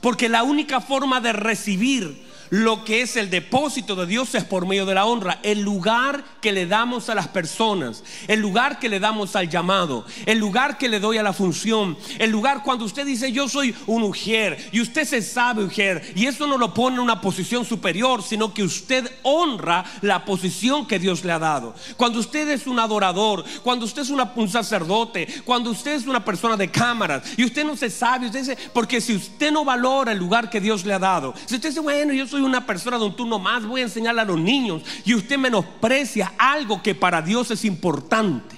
[0.00, 4.66] Porque la única forma de recibir lo que es el depósito de Dios es por
[4.66, 8.88] medio de la honra, el lugar que le damos a las personas, el lugar que
[8.88, 12.84] le damos al llamado, el lugar que le doy a la función, el lugar cuando
[12.84, 16.74] usted dice yo soy un ujier y usted se sabe ujier y eso no lo
[16.74, 21.38] pone en una posición superior, sino que usted honra la posición que Dios le ha
[21.38, 21.74] dado.
[21.96, 26.56] Cuando usted es un adorador, cuando usted es un sacerdote, cuando usted es una persona
[26.56, 30.18] de cámaras y usted no se sabe, usted dice, porque si usted no valora el
[30.18, 33.04] lugar que Dios le ha dado, si usted dice, bueno, yo soy una persona de
[33.04, 37.22] un turno más, voy a enseñarle a los niños y usted menosprecia algo que para
[37.22, 38.56] Dios es importante,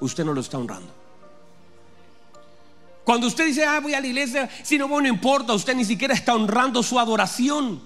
[0.00, 0.92] usted no lo está honrando.
[3.04, 5.84] Cuando usted dice, ah, voy a la iglesia, si no, bueno, no importa, usted ni
[5.84, 7.80] siquiera está honrando su adoración.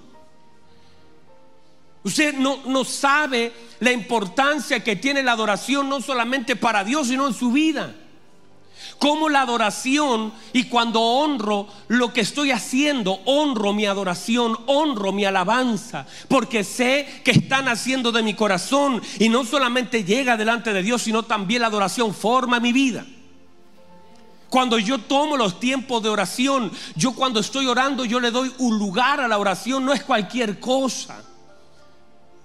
[2.02, 7.28] Usted no, no sabe la importancia que tiene la adoración no solamente para Dios, sino
[7.28, 7.94] en su vida
[8.98, 15.24] como la adoración y cuando honro lo que estoy haciendo, honro mi adoración, honro mi
[15.24, 20.82] alabanza, porque sé que están haciendo de mi corazón y no solamente llega delante de
[20.82, 23.04] Dios, sino también la adoración forma mi vida.
[24.48, 28.78] Cuando yo tomo los tiempos de oración, yo cuando estoy orando, yo le doy un
[28.78, 31.24] lugar a la oración, no es cualquier cosa.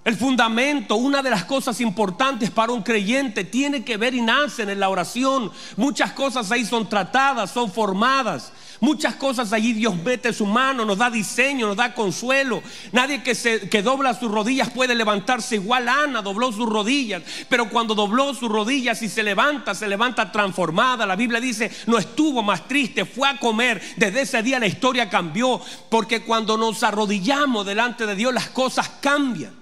[0.08, 4.70] El fundamento, una de las cosas importantes para un creyente, tiene que ver y nacen
[4.70, 5.52] en la oración.
[5.76, 8.50] Muchas cosas ahí son tratadas, son formadas.
[8.80, 12.62] Muchas cosas allí Dios mete su mano, nos da diseño, nos da consuelo.
[12.90, 15.86] Nadie que, se, que dobla sus rodillas puede levantarse igual.
[15.90, 21.04] Ana dobló sus rodillas, pero cuando dobló sus rodillas y se levanta, se levanta transformada.
[21.04, 23.82] La Biblia dice, no estuvo más triste, fue a comer.
[23.98, 28.88] Desde ese día la historia cambió, porque cuando nos arrodillamos delante de Dios las cosas
[29.02, 29.57] cambian.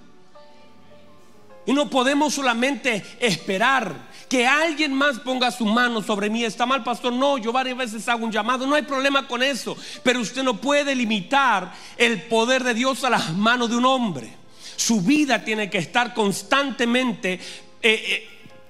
[1.67, 3.93] Y no podemos solamente esperar
[4.29, 6.45] que alguien más ponga su mano sobre mí.
[6.45, 7.11] Está mal, pastor.
[7.11, 8.65] No, yo varias veces hago un llamado.
[8.65, 9.75] No hay problema con eso.
[10.01, 14.33] Pero usted no puede limitar el poder de Dios a las manos de un hombre.
[14.77, 17.39] Su vida tiene que estar constantemente eh,
[17.81, 18.29] eh,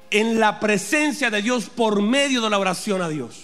[0.09, 3.43] en la presencia de Dios por medio de la oración a Dios.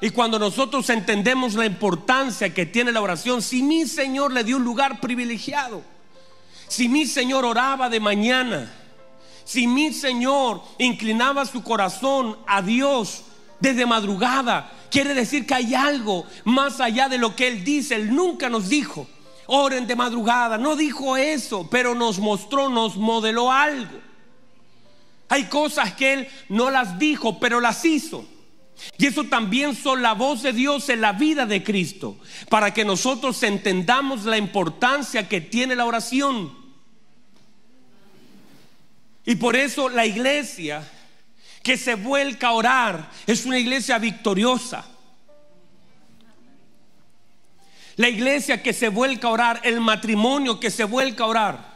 [0.00, 4.56] y cuando nosotros entendemos la importancia que tiene la oración, si mi Señor le dio
[4.56, 5.82] un lugar privilegiado,
[6.68, 8.72] si mi Señor oraba de mañana,
[9.44, 13.24] si mi Señor inclinaba su corazón a Dios
[13.60, 17.94] desde madrugada, quiere decir que hay algo más allá de lo que Él dice.
[17.94, 19.06] Él nunca nos dijo,
[19.46, 20.58] oren de madrugada.
[20.58, 24.00] No dijo eso, pero nos mostró, nos modeló algo.
[25.28, 28.26] Hay cosas que Él no las dijo, pero las hizo.
[28.98, 32.84] Y eso también son la voz de Dios en la vida de Cristo, para que
[32.84, 36.52] nosotros entendamos la importancia que tiene la oración.
[39.24, 40.88] Y por eso la iglesia
[41.62, 44.84] que se vuelca a orar es una iglesia victoriosa.
[47.96, 51.74] La iglesia que se vuelca a orar, el matrimonio que se vuelca a orar,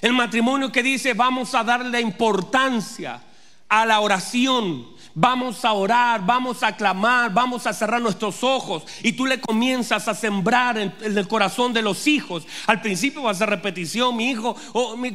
[0.00, 3.22] el matrimonio que dice vamos a darle importancia
[3.68, 4.88] a la oración,
[5.20, 10.06] vamos a orar, vamos a clamar, vamos a cerrar nuestros ojos y tú le comienzas
[10.06, 12.46] a sembrar en, el corazón de los hijos.
[12.66, 14.54] Al principio va a ser repetición, mi hijo,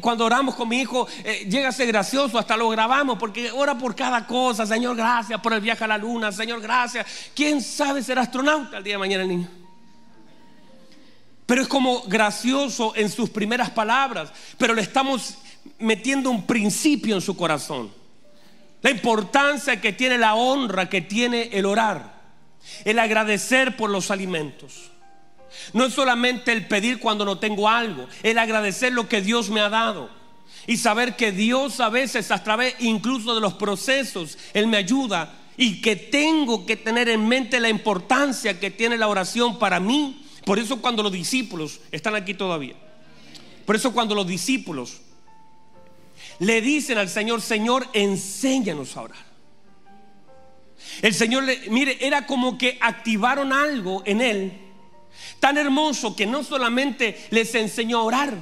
[0.01, 3.77] cuando oramos con mi hijo, eh, llega a ser gracioso, hasta lo grabamos porque ora
[3.77, 7.07] por cada cosa, Señor, gracias por el viaje a la luna, Señor, gracias.
[7.33, 9.47] ¿Quién sabe ser astronauta el día de mañana, niño?
[11.45, 15.37] Pero es como gracioso en sus primeras palabras, pero le estamos
[15.79, 18.02] metiendo un principio en su corazón.
[18.83, 22.21] La importancia que tiene la honra que tiene el orar,
[22.83, 24.91] el agradecer por los alimentos.
[25.71, 29.61] No es solamente el pedir cuando no tengo algo, el agradecer lo que Dios me
[29.61, 30.09] ha dado.
[30.67, 35.33] Y saber que Dios a veces a través incluso de los procesos, Él me ayuda
[35.55, 40.25] y que tengo que tener en mente la importancia que tiene la oración para mí.
[40.45, 42.75] Por eso cuando los discípulos están aquí todavía,
[43.65, 45.02] por eso cuando los discípulos
[46.43, 49.34] le dicen al Señor, Señor, enséñanos a orar.
[51.01, 54.60] El Señor, le, mire, era como que activaron algo en él
[55.39, 58.34] tan hermoso que no solamente les enseñó a orar.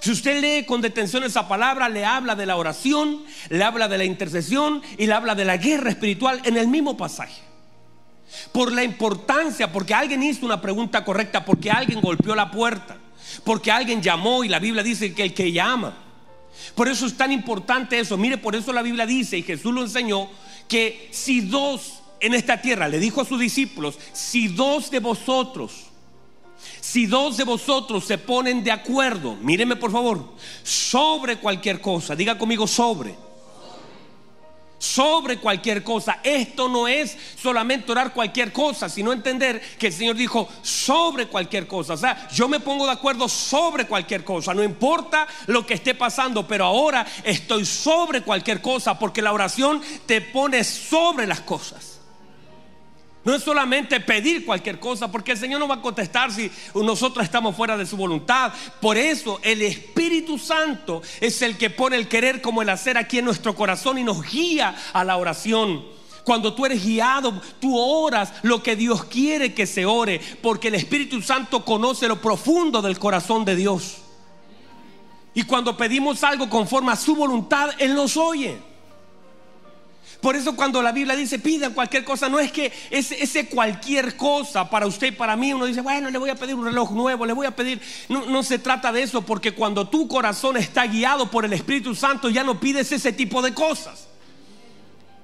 [0.00, 3.98] Si usted lee con detención esa palabra, le habla de la oración, le habla de
[3.98, 7.42] la intercesión y le habla de la guerra espiritual en el mismo pasaje.
[8.52, 12.98] Por la importancia, porque alguien hizo una pregunta correcta, porque alguien golpeó la puerta,
[13.44, 16.07] porque alguien llamó y la Biblia dice que el que llama
[16.74, 18.16] por eso es tan importante eso.
[18.16, 20.28] Mire, por eso la Biblia dice, y Jesús lo enseñó,
[20.68, 25.86] que si dos en esta tierra, le dijo a sus discípulos, si dos de vosotros,
[26.80, 32.36] si dos de vosotros se ponen de acuerdo, míreme por favor, sobre cualquier cosa, diga
[32.38, 33.27] conmigo sobre
[34.78, 36.20] sobre cualquier cosa.
[36.22, 41.66] Esto no es solamente orar cualquier cosa, sino entender que el Señor dijo sobre cualquier
[41.66, 41.94] cosa.
[41.94, 45.94] O sea, yo me pongo de acuerdo sobre cualquier cosa, no importa lo que esté
[45.94, 51.97] pasando, pero ahora estoy sobre cualquier cosa porque la oración te pone sobre las cosas.
[53.24, 57.24] No es solamente pedir cualquier cosa, porque el Señor no va a contestar si nosotros
[57.24, 58.52] estamos fuera de su voluntad.
[58.80, 63.18] Por eso el Espíritu Santo es el que pone el querer como el hacer aquí
[63.18, 65.84] en nuestro corazón y nos guía a la oración.
[66.24, 70.74] Cuando tú eres guiado, tú oras lo que Dios quiere que se ore, porque el
[70.74, 73.98] Espíritu Santo conoce lo profundo del corazón de Dios.
[75.34, 78.67] Y cuando pedimos algo conforme a su voluntad, Él nos oye.
[80.20, 84.68] Por eso cuando la Biblia dice pidan cualquier cosa, no es que ese, cualquier cosa
[84.68, 87.24] para usted y para mí, uno dice, bueno, le voy a pedir un reloj nuevo,
[87.24, 90.86] le voy a pedir, no, no se trata de eso, porque cuando tu corazón está
[90.86, 94.07] guiado por el Espíritu Santo, ya no pides ese tipo de cosas.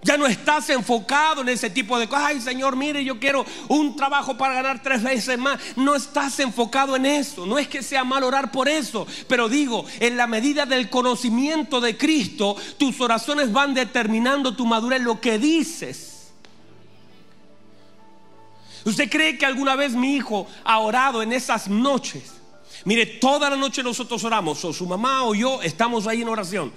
[0.05, 2.27] Ya no estás enfocado en ese tipo de cosas.
[2.27, 5.59] Ay, Señor, mire, yo quiero un trabajo para ganar tres veces más.
[5.77, 7.47] No estás enfocado en eso.
[7.47, 9.07] No es que sea mal orar por eso.
[9.27, 15.01] Pero digo, en la medida del conocimiento de Cristo, tus oraciones van determinando tu madurez,
[15.01, 16.35] lo que dices.
[18.85, 22.35] ¿Usted cree que alguna vez mi hijo ha orado en esas noches?
[22.85, 26.73] Mire, toda la noche nosotros oramos, o su mamá o yo estamos ahí en oración.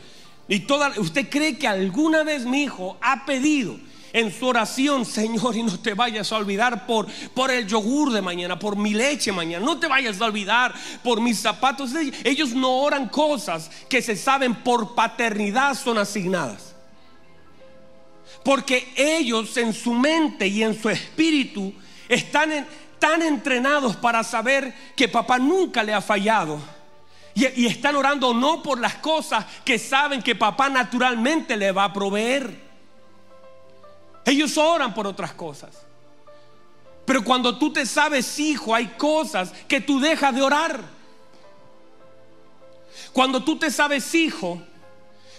[0.47, 3.77] Y toda, ¿Usted cree que alguna vez mi hijo ha pedido
[4.13, 8.21] en su oración, Señor, y no te vayas a olvidar por, por el yogur de
[8.21, 11.91] mañana, por mi leche mañana, no te vayas a olvidar por mis zapatos?
[12.23, 16.73] Ellos no oran cosas que se saben por paternidad son asignadas.
[18.43, 21.73] Porque ellos en su mente y en su espíritu
[22.07, 22.65] están
[22.99, 26.59] tan entrenados para saber que papá nunca le ha fallado
[27.37, 31.93] y, están orando no por las cosas que saben que papá naturalmente le va a
[31.93, 32.67] proveer.
[34.25, 35.85] Ellos oran por otras cosas.
[37.05, 40.81] Pero cuando tú te sabes hijo, hay cosas que tú dejas de orar.
[43.13, 44.61] Cuando tú te sabes hijo,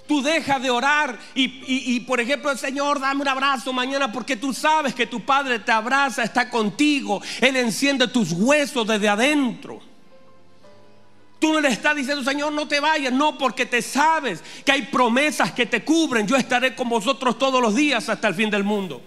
[0.09, 4.55] Tú dejas de orar y, por ejemplo, el Señor, dame un abrazo mañana porque tú
[4.55, 7.21] sabes que tu Padre te abraza, está contigo.
[7.43, 9.88] Él enciende tus huesos desde adentro.
[11.39, 13.13] Tú no le estás diciendo, Señor, no te vayas.
[13.13, 16.27] No, porque te sabes que hay promesas que te cubren.
[16.27, 19.01] Yo estaré con vosotros todos los días hasta el fin del mundo.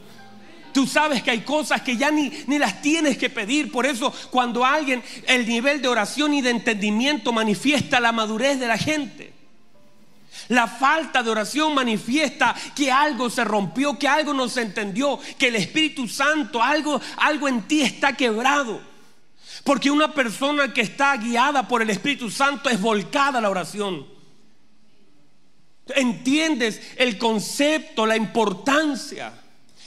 [0.73, 3.69] Tú sabes que hay cosas que ya ni, ni, las tienes que pedir.
[3.71, 8.67] Por eso cuando alguien el nivel de oración y de entendimiento manifiesta la madurez de
[8.67, 9.33] la gente.
[10.47, 15.49] La falta de oración manifiesta que algo se rompió, que algo no se entendió, que
[15.49, 18.90] el Espíritu Santo, algo, algo en ti está quebrado.
[19.63, 24.05] Porque una persona que está guiada por el Espíritu Santo es volcada a la oración.
[25.95, 29.33] Entiendes el concepto, la importancia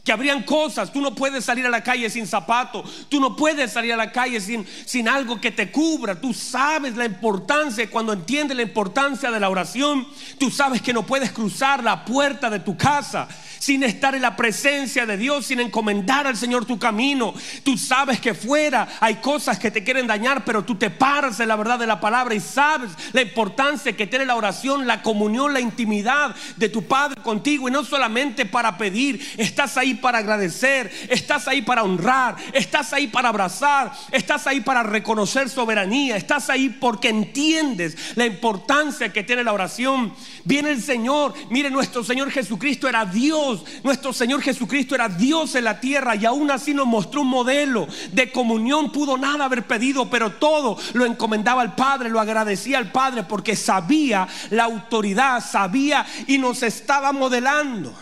[0.05, 3.73] que habrían cosas, tú no puedes salir a la calle sin zapato, tú no puedes
[3.73, 8.13] salir a la calle sin, sin algo que te cubra, tú sabes la importancia, cuando
[8.13, 10.07] entiendes la importancia de la oración,
[10.39, 13.27] tú sabes que no puedes cruzar la puerta de tu casa
[13.65, 17.33] sin estar en la presencia de Dios, sin encomendar al Señor tu camino.
[17.63, 21.49] Tú sabes que fuera hay cosas que te quieren dañar, pero tú te paras en
[21.49, 25.55] la verdad de la palabra y sabes la importancia que tiene la oración, la comunión,
[25.55, 27.67] la intimidad de tu Padre contigo.
[27.67, 33.07] Y no solamente para pedir, estás ahí para agradecer, estás ahí para honrar, estás ahí
[33.07, 39.43] para abrazar, estás ahí para reconocer soberanía, estás ahí porque entiendes la importancia que tiene
[39.43, 40.13] la oración.
[40.45, 45.65] Viene el Señor, mire, nuestro Señor Jesucristo era Dios nuestro Señor Jesucristo era Dios en
[45.65, 48.91] la tierra y aún así nos mostró un modelo de comunión.
[48.91, 53.57] Pudo nada haber pedido, pero todo lo encomendaba al Padre, lo agradecía al Padre porque
[53.57, 57.95] sabía la autoridad, sabía y nos estaba modelando.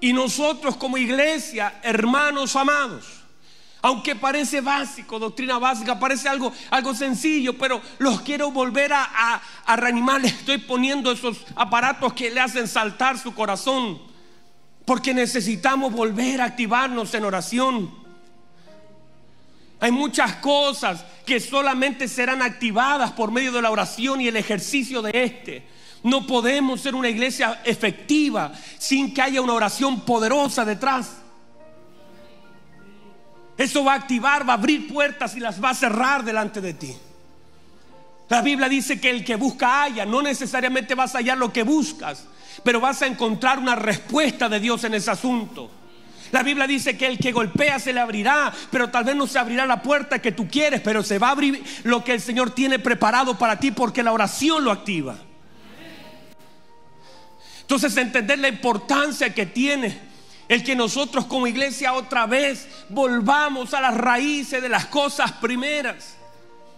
[0.00, 3.21] Y nosotros como iglesia, hermanos amados,
[3.82, 9.76] aunque parece básico, doctrina básica, parece algo, algo sencillo, pero los quiero volver a, a,
[9.76, 10.20] reanimar.
[10.20, 14.00] Les estoy poniendo esos aparatos que le hacen saltar su corazón.
[14.84, 17.90] Porque necesitamos volver a activarnos en oración.
[19.80, 25.02] Hay muchas cosas que solamente serán activadas por medio de la oración y el ejercicio
[25.02, 25.66] de este.
[26.04, 31.21] No podemos ser una iglesia efectiva sin que haya una oración poderosa detrás.
[33.56, 36.74] Eso va a activar, va a abrir puertas y las va a cerrar delante de
[36.74, 36.94] ti.
[38.28, 41.64] La Biblia dice que el que busca haya, no necesariamente vas a hallar lo que
[41.64, 42.24] buscas,
[42.64, 45.70] pero vas a encontrar una respuesta de Dios en ese asunto.
[46.30, 49.38] La Biblia dice que el que golpea se le abrirá, pero tal vez no se
[49.38, 52.52] abrirá la puerta que tú quieres, pero se va a abrir lo que el Señor
[52.52, 55.14] tiene preparado para ti porque la oración lo activa.
[57.60, 60.11] Entonces entender la importancia que tiene
[60.52, 66.16] el que nosotros como iglesia otra vez volvamos a las raíces de las cosas primeras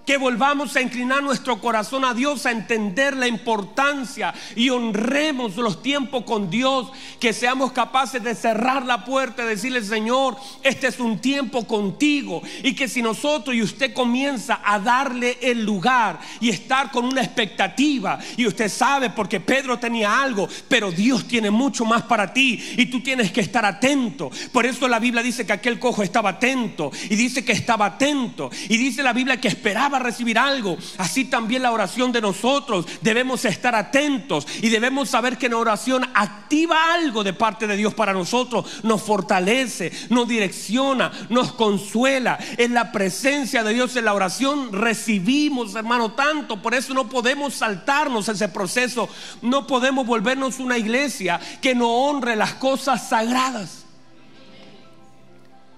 [0.07, 5.83] que volvamos a inclinar nuestro corazón a Dios, a entender la importancia y honremos los
[5.83, 10.99] tiempos con Dios, que seamos capaces de cerrar la puerta y decirle, Señor, este es
[10.99, 12.43] un tiempo contigo.
[12.63, 17.23] Y que si nosotros y usted comienza a darle el lugar y estar con una
[17.23, 22.63] expectativa, y usted sabe porque Pedro tenía algo, pero Dios tiene mucho más para ti
[22.77, 24.31] y tú tienes que estar atento.
[24.53, 28.51] Por eso la Biblia dice que aquel cojo estaba atento y dice que estaba atento
[28.69, 30.77] y dice la Biblia que esperaba a recibir algo.
[30.99, 32.87] Así también la oración de nosotros.
[33.01, 37.95] Debemos estar atentos y debemos saber que la oración activa algo de parte de Dios
[37.95, 38.85] para nosotros.
[38.85, 42.39] Nos fortalece, nos direcciona, nos consuela.
[42.59, 46.61] En la presencia de Dios en la oración recibimos, hermano, tanto.
[46.61, 49.09] Por eso no podemos saltarnos ese proceso.
[49.43, 53.85] No podemos volvernos una iglesia que no honre las cosas sagradas.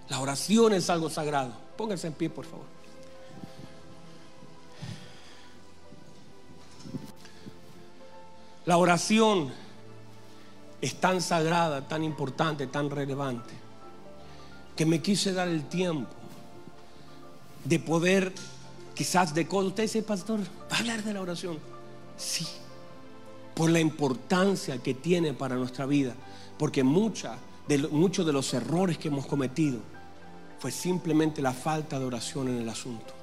[0.08, 1.52] La oración es algo sagrado.
[1.76, 2.76] Pónganse en pie, por favor.
[8.66, 9.52] La oración
[10.80, 13.54] es tan sagrada, tan importante, tan relevante,
[14.74, 16.10] que me quise dar el tiempo
[17.64, 18.32] de poder,
[18.94, 19.68] quizás de cosas.
[19.68, 21.58] Usted dice, pastor, ¿va a hablar de la oración?
[22.16, 22.46] Sí,
[23.54, 26.14] por la importancia que tiene para nuestra vida,
[26.58, 29.78] porque de, muchos de los errores que hemos cometido
[30.58, 33.14] fue simplemente la falta de oración en el asunto.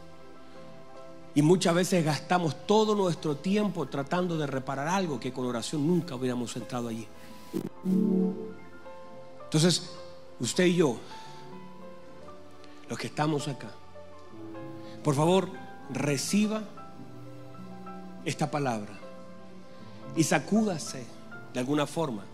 [1.35, 6.15] Y muchas veces gastamos todo nuestro tiempo tratando de reparar algo que con oración nunca
[6.15, 7.07] hubiéramos entrado allí.
[9.45, 9.89] Entonces,
[10.39, 10.97] usted y yo,
[12.87, 13.71] los que estamos acá,
[15.03, 15.49] por favor,
[15.89, 16.63] reciba
[18.25, 18.99] esta palabra
[20.15, 21.03] y sacúdase
[21.53, 22.25] de alguna forma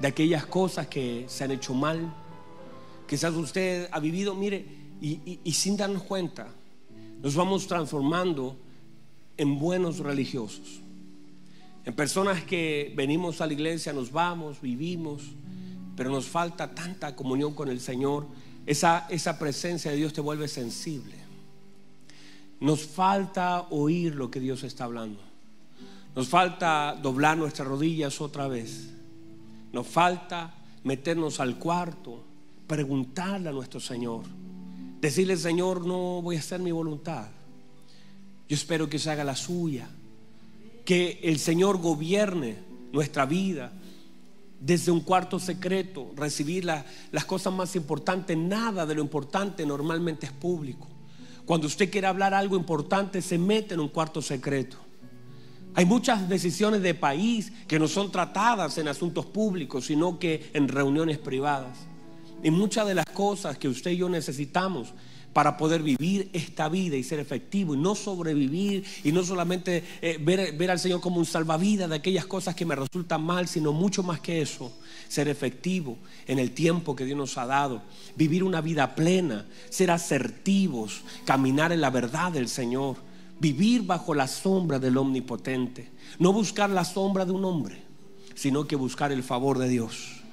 [0.00, 2.12] de aquellas cosas que se han hecho mal.
[3.06, 4.66] Quizás usted ha vivido, mire,
[5.00, 6.48] y, y sin darnos cuenta,
[7.24, 8.54] nos vamos transformando
[9.38, 10.82] en buenos religiosos.
[11.86, 15.22] En personas que venimos a la iglesia, nos vamos, vivimos,
[15.96, 18.26] pero nos falta tanta comunión con el Señor.
[18.66, 21.14] Esa, esa presencia de Dios te vuelve sensible.
[22.60, 25.20] Nos falta oír lo que Dios está hablando.
[26.14, 28.90] Nos falta doblar nuestras rodillas otra vez.
[29.72, 30.52] Nos falta
[30.82, 32.22] meternos al cuarto,
[32.66, 34.43] preguntarle a nuestro Señor.
[35.04, 37.26] Decirle, Señor, no voy a hacer mi voluntad.
[38.48, 39.86] Yo espero que se haga la suya.
[40.82, 42.56] Que el Señor gobierne
[42.90, 43.70] nuestra vida.
[44.58, 48.34] Desde un cuarto secreto, recibir las cosas más importantes.
[48.34, 50.88] Nada de lo importante normalmente es público.
[51.44, 54.78] Cuando usted quiere hablar algo importante, se mete en un cuarto secreto.
[55.74, 60.66] Hay muchas decisiones de país que no son tratadas en asuntos públicos, sino que en
[60.66, 61.88] reuniones privadas.
[62.44, 64.92] Y muchas de las cosas que usted y yo necesitamos
[65.32, 70.18] para poder vivir esta vida y ser efectivo y no sobrevivir y no solamente eh,
[70.20, 73.72] ver, ver, al Señor como un salvavidas de aquellas cosas que me resultan mal, sino
[73.72, 74.72] mucho más que eso,
[75.08, 77.82] ser efectivo en el tiempo que Dios nos ha dado,
[78.14, 82.96] vivir una vida plena, ser asertivos, caminar en la verdad del Señor,
[83.40, 87.82] vivir bajo la sombra del Omnipotente, no buscar la sombra de un hombre,
[88.34, 90.23] sino que buscar el favor de Dios.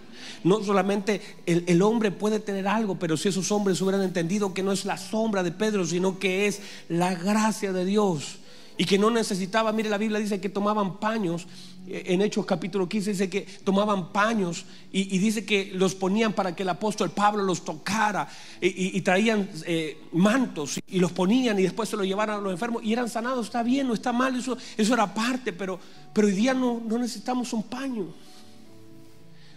[0.43, 4.71] No solamente el, hombre puede tener algo, pero si esos hombres hubieran entendido que no
[4.71, 8.37] es la sombra de Pedro, sino que es la gracia de Dios.
[8.77, 11.45] Y que no necesitaba, mire la Biblia dice que tomaban paños,
[11.87, 16.55] eh, en Hechos capítulo 15 dice que tomaban paños y, dice que los ponían para
[16.55, 18.27] que el apóstol Pablo los tocara
[18.61, 22.83] y, traían eh, mantos y, los ponían y después se los llevaron a los enfermos
[22.83, 25.79] y eran sanados, está bien, no está mal, eso, eso era parte, pero,
[26.13, 28.13] pero hoy día no, no necesitamos un paño.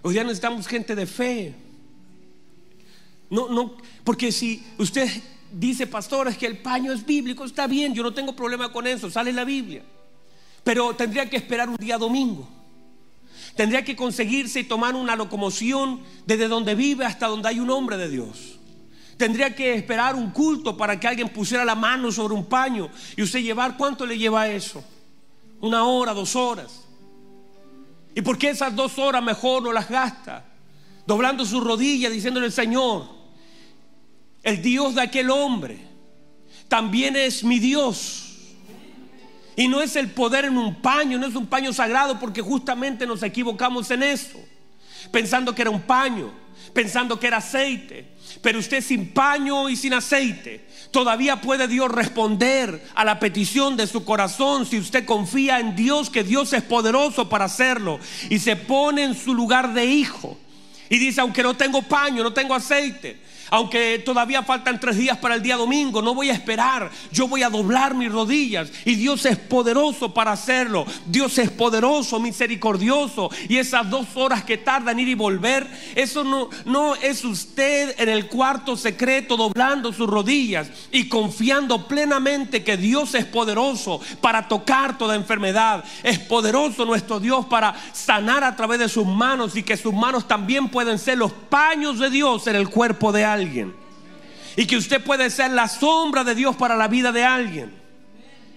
[0.06, 1.54] Hoy día necesitamos gente de fe.
[3.30, 3.74] No, no,
[4.04, 5.08] porque si usted
[5.50, 8.86] dice, pastor, es que el paño es bíblico, está bien, yo no tengo problema con
[8.86, 9.82] eso, sale la Biblia.
[10.62, 12.46] Pero tendría que esperar un día domingo.
[13.56, 17.96] Tendría que conseguirse y tomar una locomoción desde donde vive hasta donde hay un hombre
[17.96, 18.58] de Dios.
[19.16, 23.22] Tendría que esperar un culto para que alguien pusiera la mano sobre un paño y
[23.22, 24.84] usted llevar, ¿cuánto le lleva eso?
[25.62, 26.83] Una hora, dos horas.
[28.14, 30.44] ¿Y por qué esas dos horas mejor no las gasta?
[31.06, 33.08] Doblando su rodilla diciéndole Señor,
[34.42, 35.78] el Dios de aquel hombre
[36.68, 38.20] también es mi Dios.
[39.56, 43.06] Y no es el poder en un paño, no es un paño sagrado porque justamente
[43.06, 44.38] nos equivocamos en eso.
[45.12, 46.32] Pensando que era un paño,
[46.72, 48.13] pensando que era aceite.
[48.42, 50.64] Pero usted sin paño y sin aceite
[50.94, 56.08] Todavía puede Dios responder a la petición de su corazón si usted confía en Dios,
[56.08, 57.98] que Dios es poderoso para hacerlo
[58.30, 60.38] y se pone en su lugar de hijo.
[60.88, 63.18] Y dice, aunque no tengo paño, no tengo aceite,
[63.50, 66.90] aunque todavía faltan tres días para el día domingo, no voy a esperar.
[67.12, 68.70] Yo voy a doblar mis rodillas.
[68.84, 70.86] Y Dios es poderoso para hacerlo.
[71.06, 73.30] Dios es poderoso, misericordioso.
[73.48, 78.08] Y esas dos horas que tardan ir y volver, eso no, no es usted en
[78.08, 84.98] el cuarto secreto doblando sus rodillas y confiando plenamente que Dios es poderoso para tocar
[84.98, 85.84] toda enfermedad.
[86.02, 90.26] Es poderoso nuestro Dios para sanar a través de sus manos y que sus manos
[90.26, 93.43] también pueden ser los paños de Dios en el cuerpo de alguien
[94.56, 97.84] Y que usted puede ser la sombra de Dios para la vida de alguien.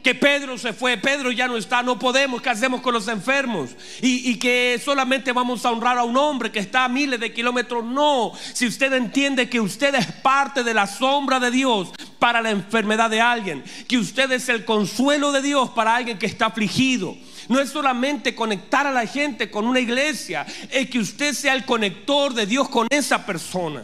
[0.03, 3.71] Que Pedro se fue, Pedro ya no está, no podemos, ¿qué hacemos con los enfermos?
[4.01, 7.33] Y, y, que solamente vamos a honrar a un hombre que está a miles de
[7.33, 7.83] kilómetros.
[7.83, 12.51] No, si usted entiende que usted es parte de la sombra de Dios para la
[12.51, 17.17] enfermedad de alguien, que usted es el consuelo de Dios para alguien que está afligido.
[17.49, 21.65] No es solamente conectar a la gente con una iglesia, es que usted sea el
[21.65, 23.83] conector de Dios con esa persona.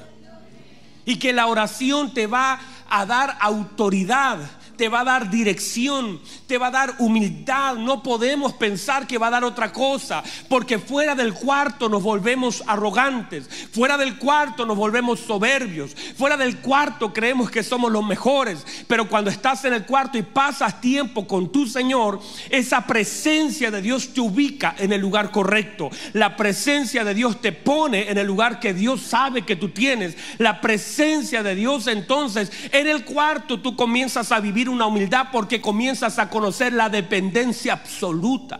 [1.05, 4.39] Y que la oración te va a dar autoridad
[4.77, 7.75] te va a dar dirección, te va a dar humildad.
[7.75, 12.63] No podemos pensar que va a dar otra cosa, porque fuera del cuarto nos volvemos
[12.67, 18.65] arrogantes, fuera del cuarto nos volvemos soberbios, fuera del cuarto creemos que somos los mejores,
[18.87, 22.19] pero cuando estás en el cuarto y pasas tiempo con tu Señor,
[22.49, 25.89] esa presencia de Dios te ubica en el lugar correcto.
[26.13, 30.15] La presencia de Dios te pone en el lugar que Dios sabe que tú tienes.
[30.37, 35.61] La presencia de Dios entonces en el cuarto tú comienzas a vivir una humildad porque
[35.61, 38.59] comienzas a conocer la dependencia absoluta.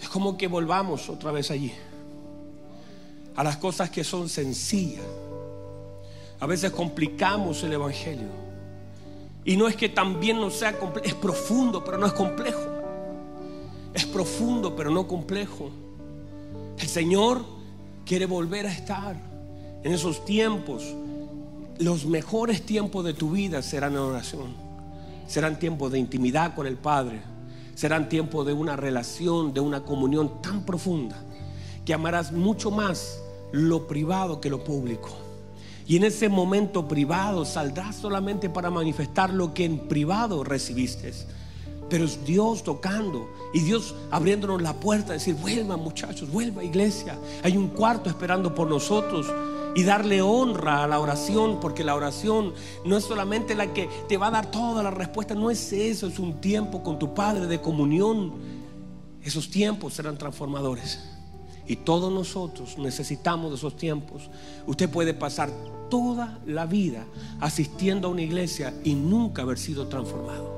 [0.00, 1.72] Es como que volvamos otra vez allí,
[3.36, 5.04] a las cosas que son sencillas.
[6.40, 8.28] A veces complicamos el Evangelio.
[9.44, 12.60] Y no es que también no sea complejo, es profundo, pero no es complejo.
[13.92, 15.70] Es profundo, pero no complejo.
[16.78, 17.44] El Señor
[18.04, 19.16] quiere volver a estar
[19.82, 20.84] en esos tiempos
[21.78, 24.54] los mejores tiempos de tu vida serán en oración.
[25.26, 27.20] Serán tiempos de intimidad con el Padre.
[27.74, 31.16] serán tiempos de una relación, de una comunión tan profunda,
[31.84, 33.18] que amarás mucho más
[33.50, 35.10] lo privado que lo público.
[35.84, 41.12] Y en ese momento privado saldrás solamente para manifestar lo que en privado recibiste.
[41.90, 47.18] Pero es Dios tocando y Dios abriéndonos la puerta, decir, vuelvan muchachos, vuelva iglesia.
[47.42, 49.26] Hay un cuarto esperando por nosotros
[49.74, 52.54] y darle honra a la oración, porque la oración
[52.84, 56.06] no es solamente la que te va a dar toda la respuesta, no es eso,
[56.06, 58.32] es un tiempo con tu Padre de comunión.
[59.22, 61.00] Esos tiempos serán transformadores.
[61.66, 64.30] Y todos nosotros necesitamos de esos tiempos.
[64.66, 65.50] Usted puede pasar
[65.90, 67.06] toda la vida
[67.40, 70.52] asistiendo a una iglesia y nunca haber sido transformado.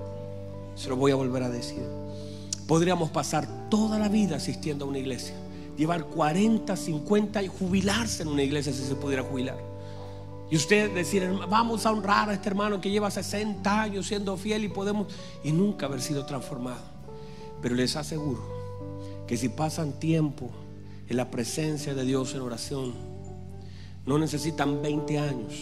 [0.75, 1.83] Se lo voy a volver a decir.
[2.67, 5.35] Podríamos pasar toda la vida asistiendo a una iglesia
[5.77, 9.59] llevar 40, 50 y jubilarse en una iglesia si se pudiera jubilar.
[10.51, 14.65] Y usted decir, vamos a honrar a este hermano que lleva 60 años siendo fiel
[14.65, 15.09] y podemos,
[15.43, 16.83] y nunca haber sido transformado.
[17.61, 18.43] Pero les aseguro
[19.27, 20.51] que si pasan tiempo
[21.09, 22.95] en la presencia de Dios en oración,
[24.05, 25.55] no necesitan 20 años,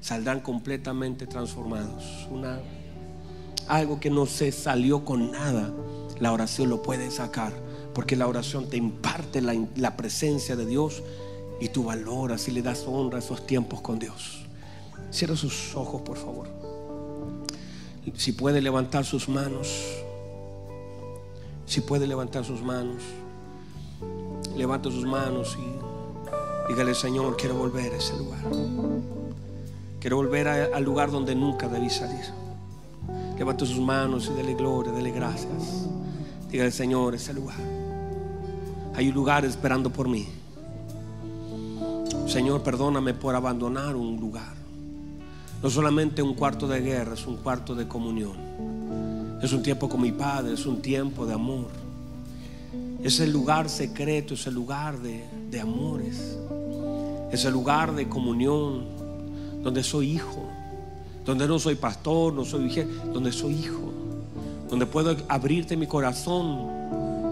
[0.00, 2.26] saldrán completamente transformados.
[2.32, 2.58] Una,
[3.68, 5.72] algo que no se salió con nada,
[6.18, 11.02] la oración lo puede sacar porque la oración te imparte la, presencia de Dios
[11.60, 14.44] y tú valoras y le das honra a esos tiempos con Dios.
[15.10, 16.48] Cierra sus ojos, por favor.
[18.16, 19.68] Si puede levantar sus manos,
[21.66, 23.02] si puede levantar sus manos,
[24.56, 28.40] levanta sus manos y dígale, Señor, quiero volver a ese lugar.
[30.00, 32.24] Quiero volver al lugar donde nunca debí salir.
[33.36, 35.88] Levanta sus manos y dele gloria, dele gracias.
[36.50, 37.79] Dígale, Señor, ese lugar.
[38.94, 40.26] Hay un lugar esperando por mí.
[42.26, 44.54] Señor, perdóname por abandonar un lugar.
[45.62, 49.38] No solamente un cuarto de guerra, es un cuarto de comunión.
[49.42, 51.68] Es un tiempo con mi Padre, es un tiempo de amor.
[53.02, 56.38] Es el lugar secreto, es el lugar de, de amores.
[57.32, 58.84] Es el lugar de comunión
[59.62, 60.48] donde soy hijo.
[61.24, 63.92] Donde no soy pastor, no soy hijo, donde soy hijo.
[64.68, 66.79] Donde puedo abrirte mi corazón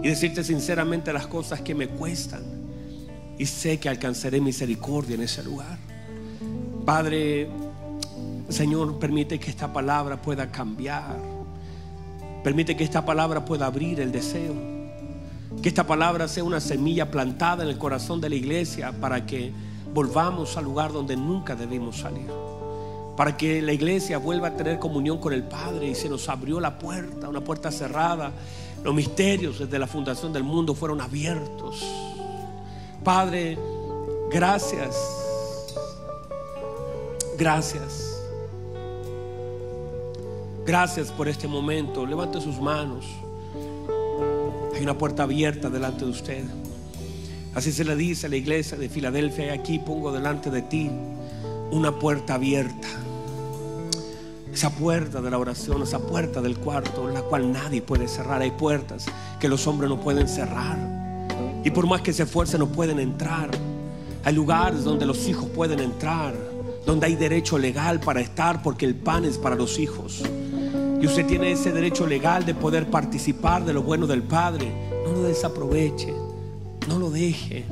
[0.01, 2.41] y decirte sinceramente las cosas que me cuestan.
[3.37, 5.77] Y sé que alcanzaré misericordia en ese lugar.
[6.85, 7.49] Padre,
[8.49, 11.17] Señor, permite que esta palabra pueda cambiar.
[12.43, 14.55] Permite que esta palabra pueda abrir el deseo.
[15.61, 19.51] Que esta palabra sea una semilla plantada en el corazón de la iglesia para que
[19.93, 22.27] volvamos al lugar donde nunca debimos salir.
[23.17, 26.59] Para que la iglesia vuelva a tener comunión con el Padre y se nos abrió
[26.59, 28.31] la puerta, una puerta cerrada
[28.83, 31.83] los misterios desde la fundación del mundo fueron abiertos.
[33.03, 33.57] Padre,
[34.31, 34.95] gracias.
[37.37, 38.15] Gracias.
[40.65, 42.05] Gracias por este momento.
[42.05, 43.05] Levante sus manos.
[44.75, 46.43] Hay una puerta abierta delante de usted.
[47.55, 49.47] Así se le dice a la iglesia de Filadelfia.
[49.47, 50.89] Y aquí pongo delante de ti
[51.71, 52.87] una puerta abierta.
[54.59, 58.41] Esa puerta de la oración, esa puerta del cuarto, la cual nadie puede cerrar.
[58.41, 59.05] Hay puertas
[59.39, 60.77] que los hombres no pueden cerrar.
[61.63, 63.51] Y por más que se esfuercen, no pueden entrar.
[64.25, 66.35] Hay lugares donde los hijos pueden entrar,
[66.85, 70.23] donde hay derecho legal para estar, porque el pan es para los hijos.
[70.99, 74.69] Y usted tiene ese derecho legal de poder participar de lo bueno del Padre.
[75.05, 76.13] No lo desaproveche,
[76.85, 77.63] no lo deje.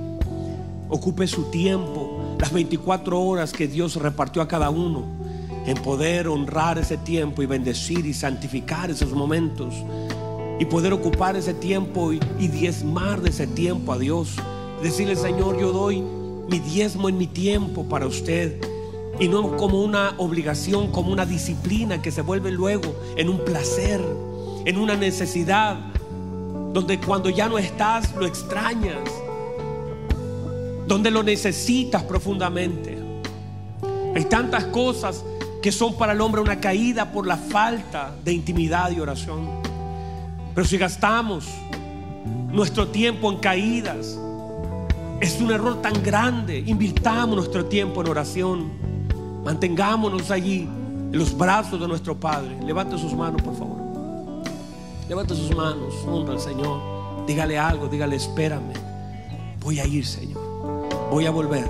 [0.87, 5.16] Ocupe su tiempo, las 24 horas que Dios repartió a cada uno
[5.67, 9.75] en poder honrar ese tiempo y bendecir y santificar esos momentos
[10.59, 14.37] y poder ocupar ese tiempo y, diezmar de ese tiempo a Dios.
[14.81, 16.01] Decirle, Señor, yo doy
[16.49, 18.59] mi diezmo en mi tiempo para usted
[19.19, 24.01] y no como una obligación, como una disciplina que se vuelve luego en un placer,
[24.65, 25.77] en una necesidad,
[26.71, 29.09] donde cuando ya no estás lo extrañas,
[30.87, 32.97] donde lo necesitas profundamente.
[34.15, 35.23] Hay tantas cosas
[35.61, 39.47] que son para el hombre una caída por la falta de intimidad y oración.
[40.53, 41.45] Pero si gastamos
[42.51, 44.19] nuestro tiempo en caídas,
[45.19, 46.63] es un error tan grande.
[46.65, 48.71] Invirtamos nuestro tiempo en oración.
[49.43, 52.57] Mantengámonos allí en los brazos de nuestro Padre.
[52.63, 53.77] Levante sus manos, por favor.
[55.09, 57.25] Levante sus manos, honra al Señor.
[57.25, 58.73] Dígale algo, dígale, espérame.
[59.61, 60.41] Voy a ir, Señor.
[61.11, 61.67] Voy a volver.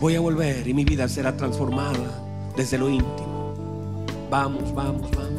[0.00, 2.21] Voy a volver y mi vida será transformada
[2.56, 3.54] desde lo íntimo.
[4.30, 5.31] Vamos, vamos, vamos.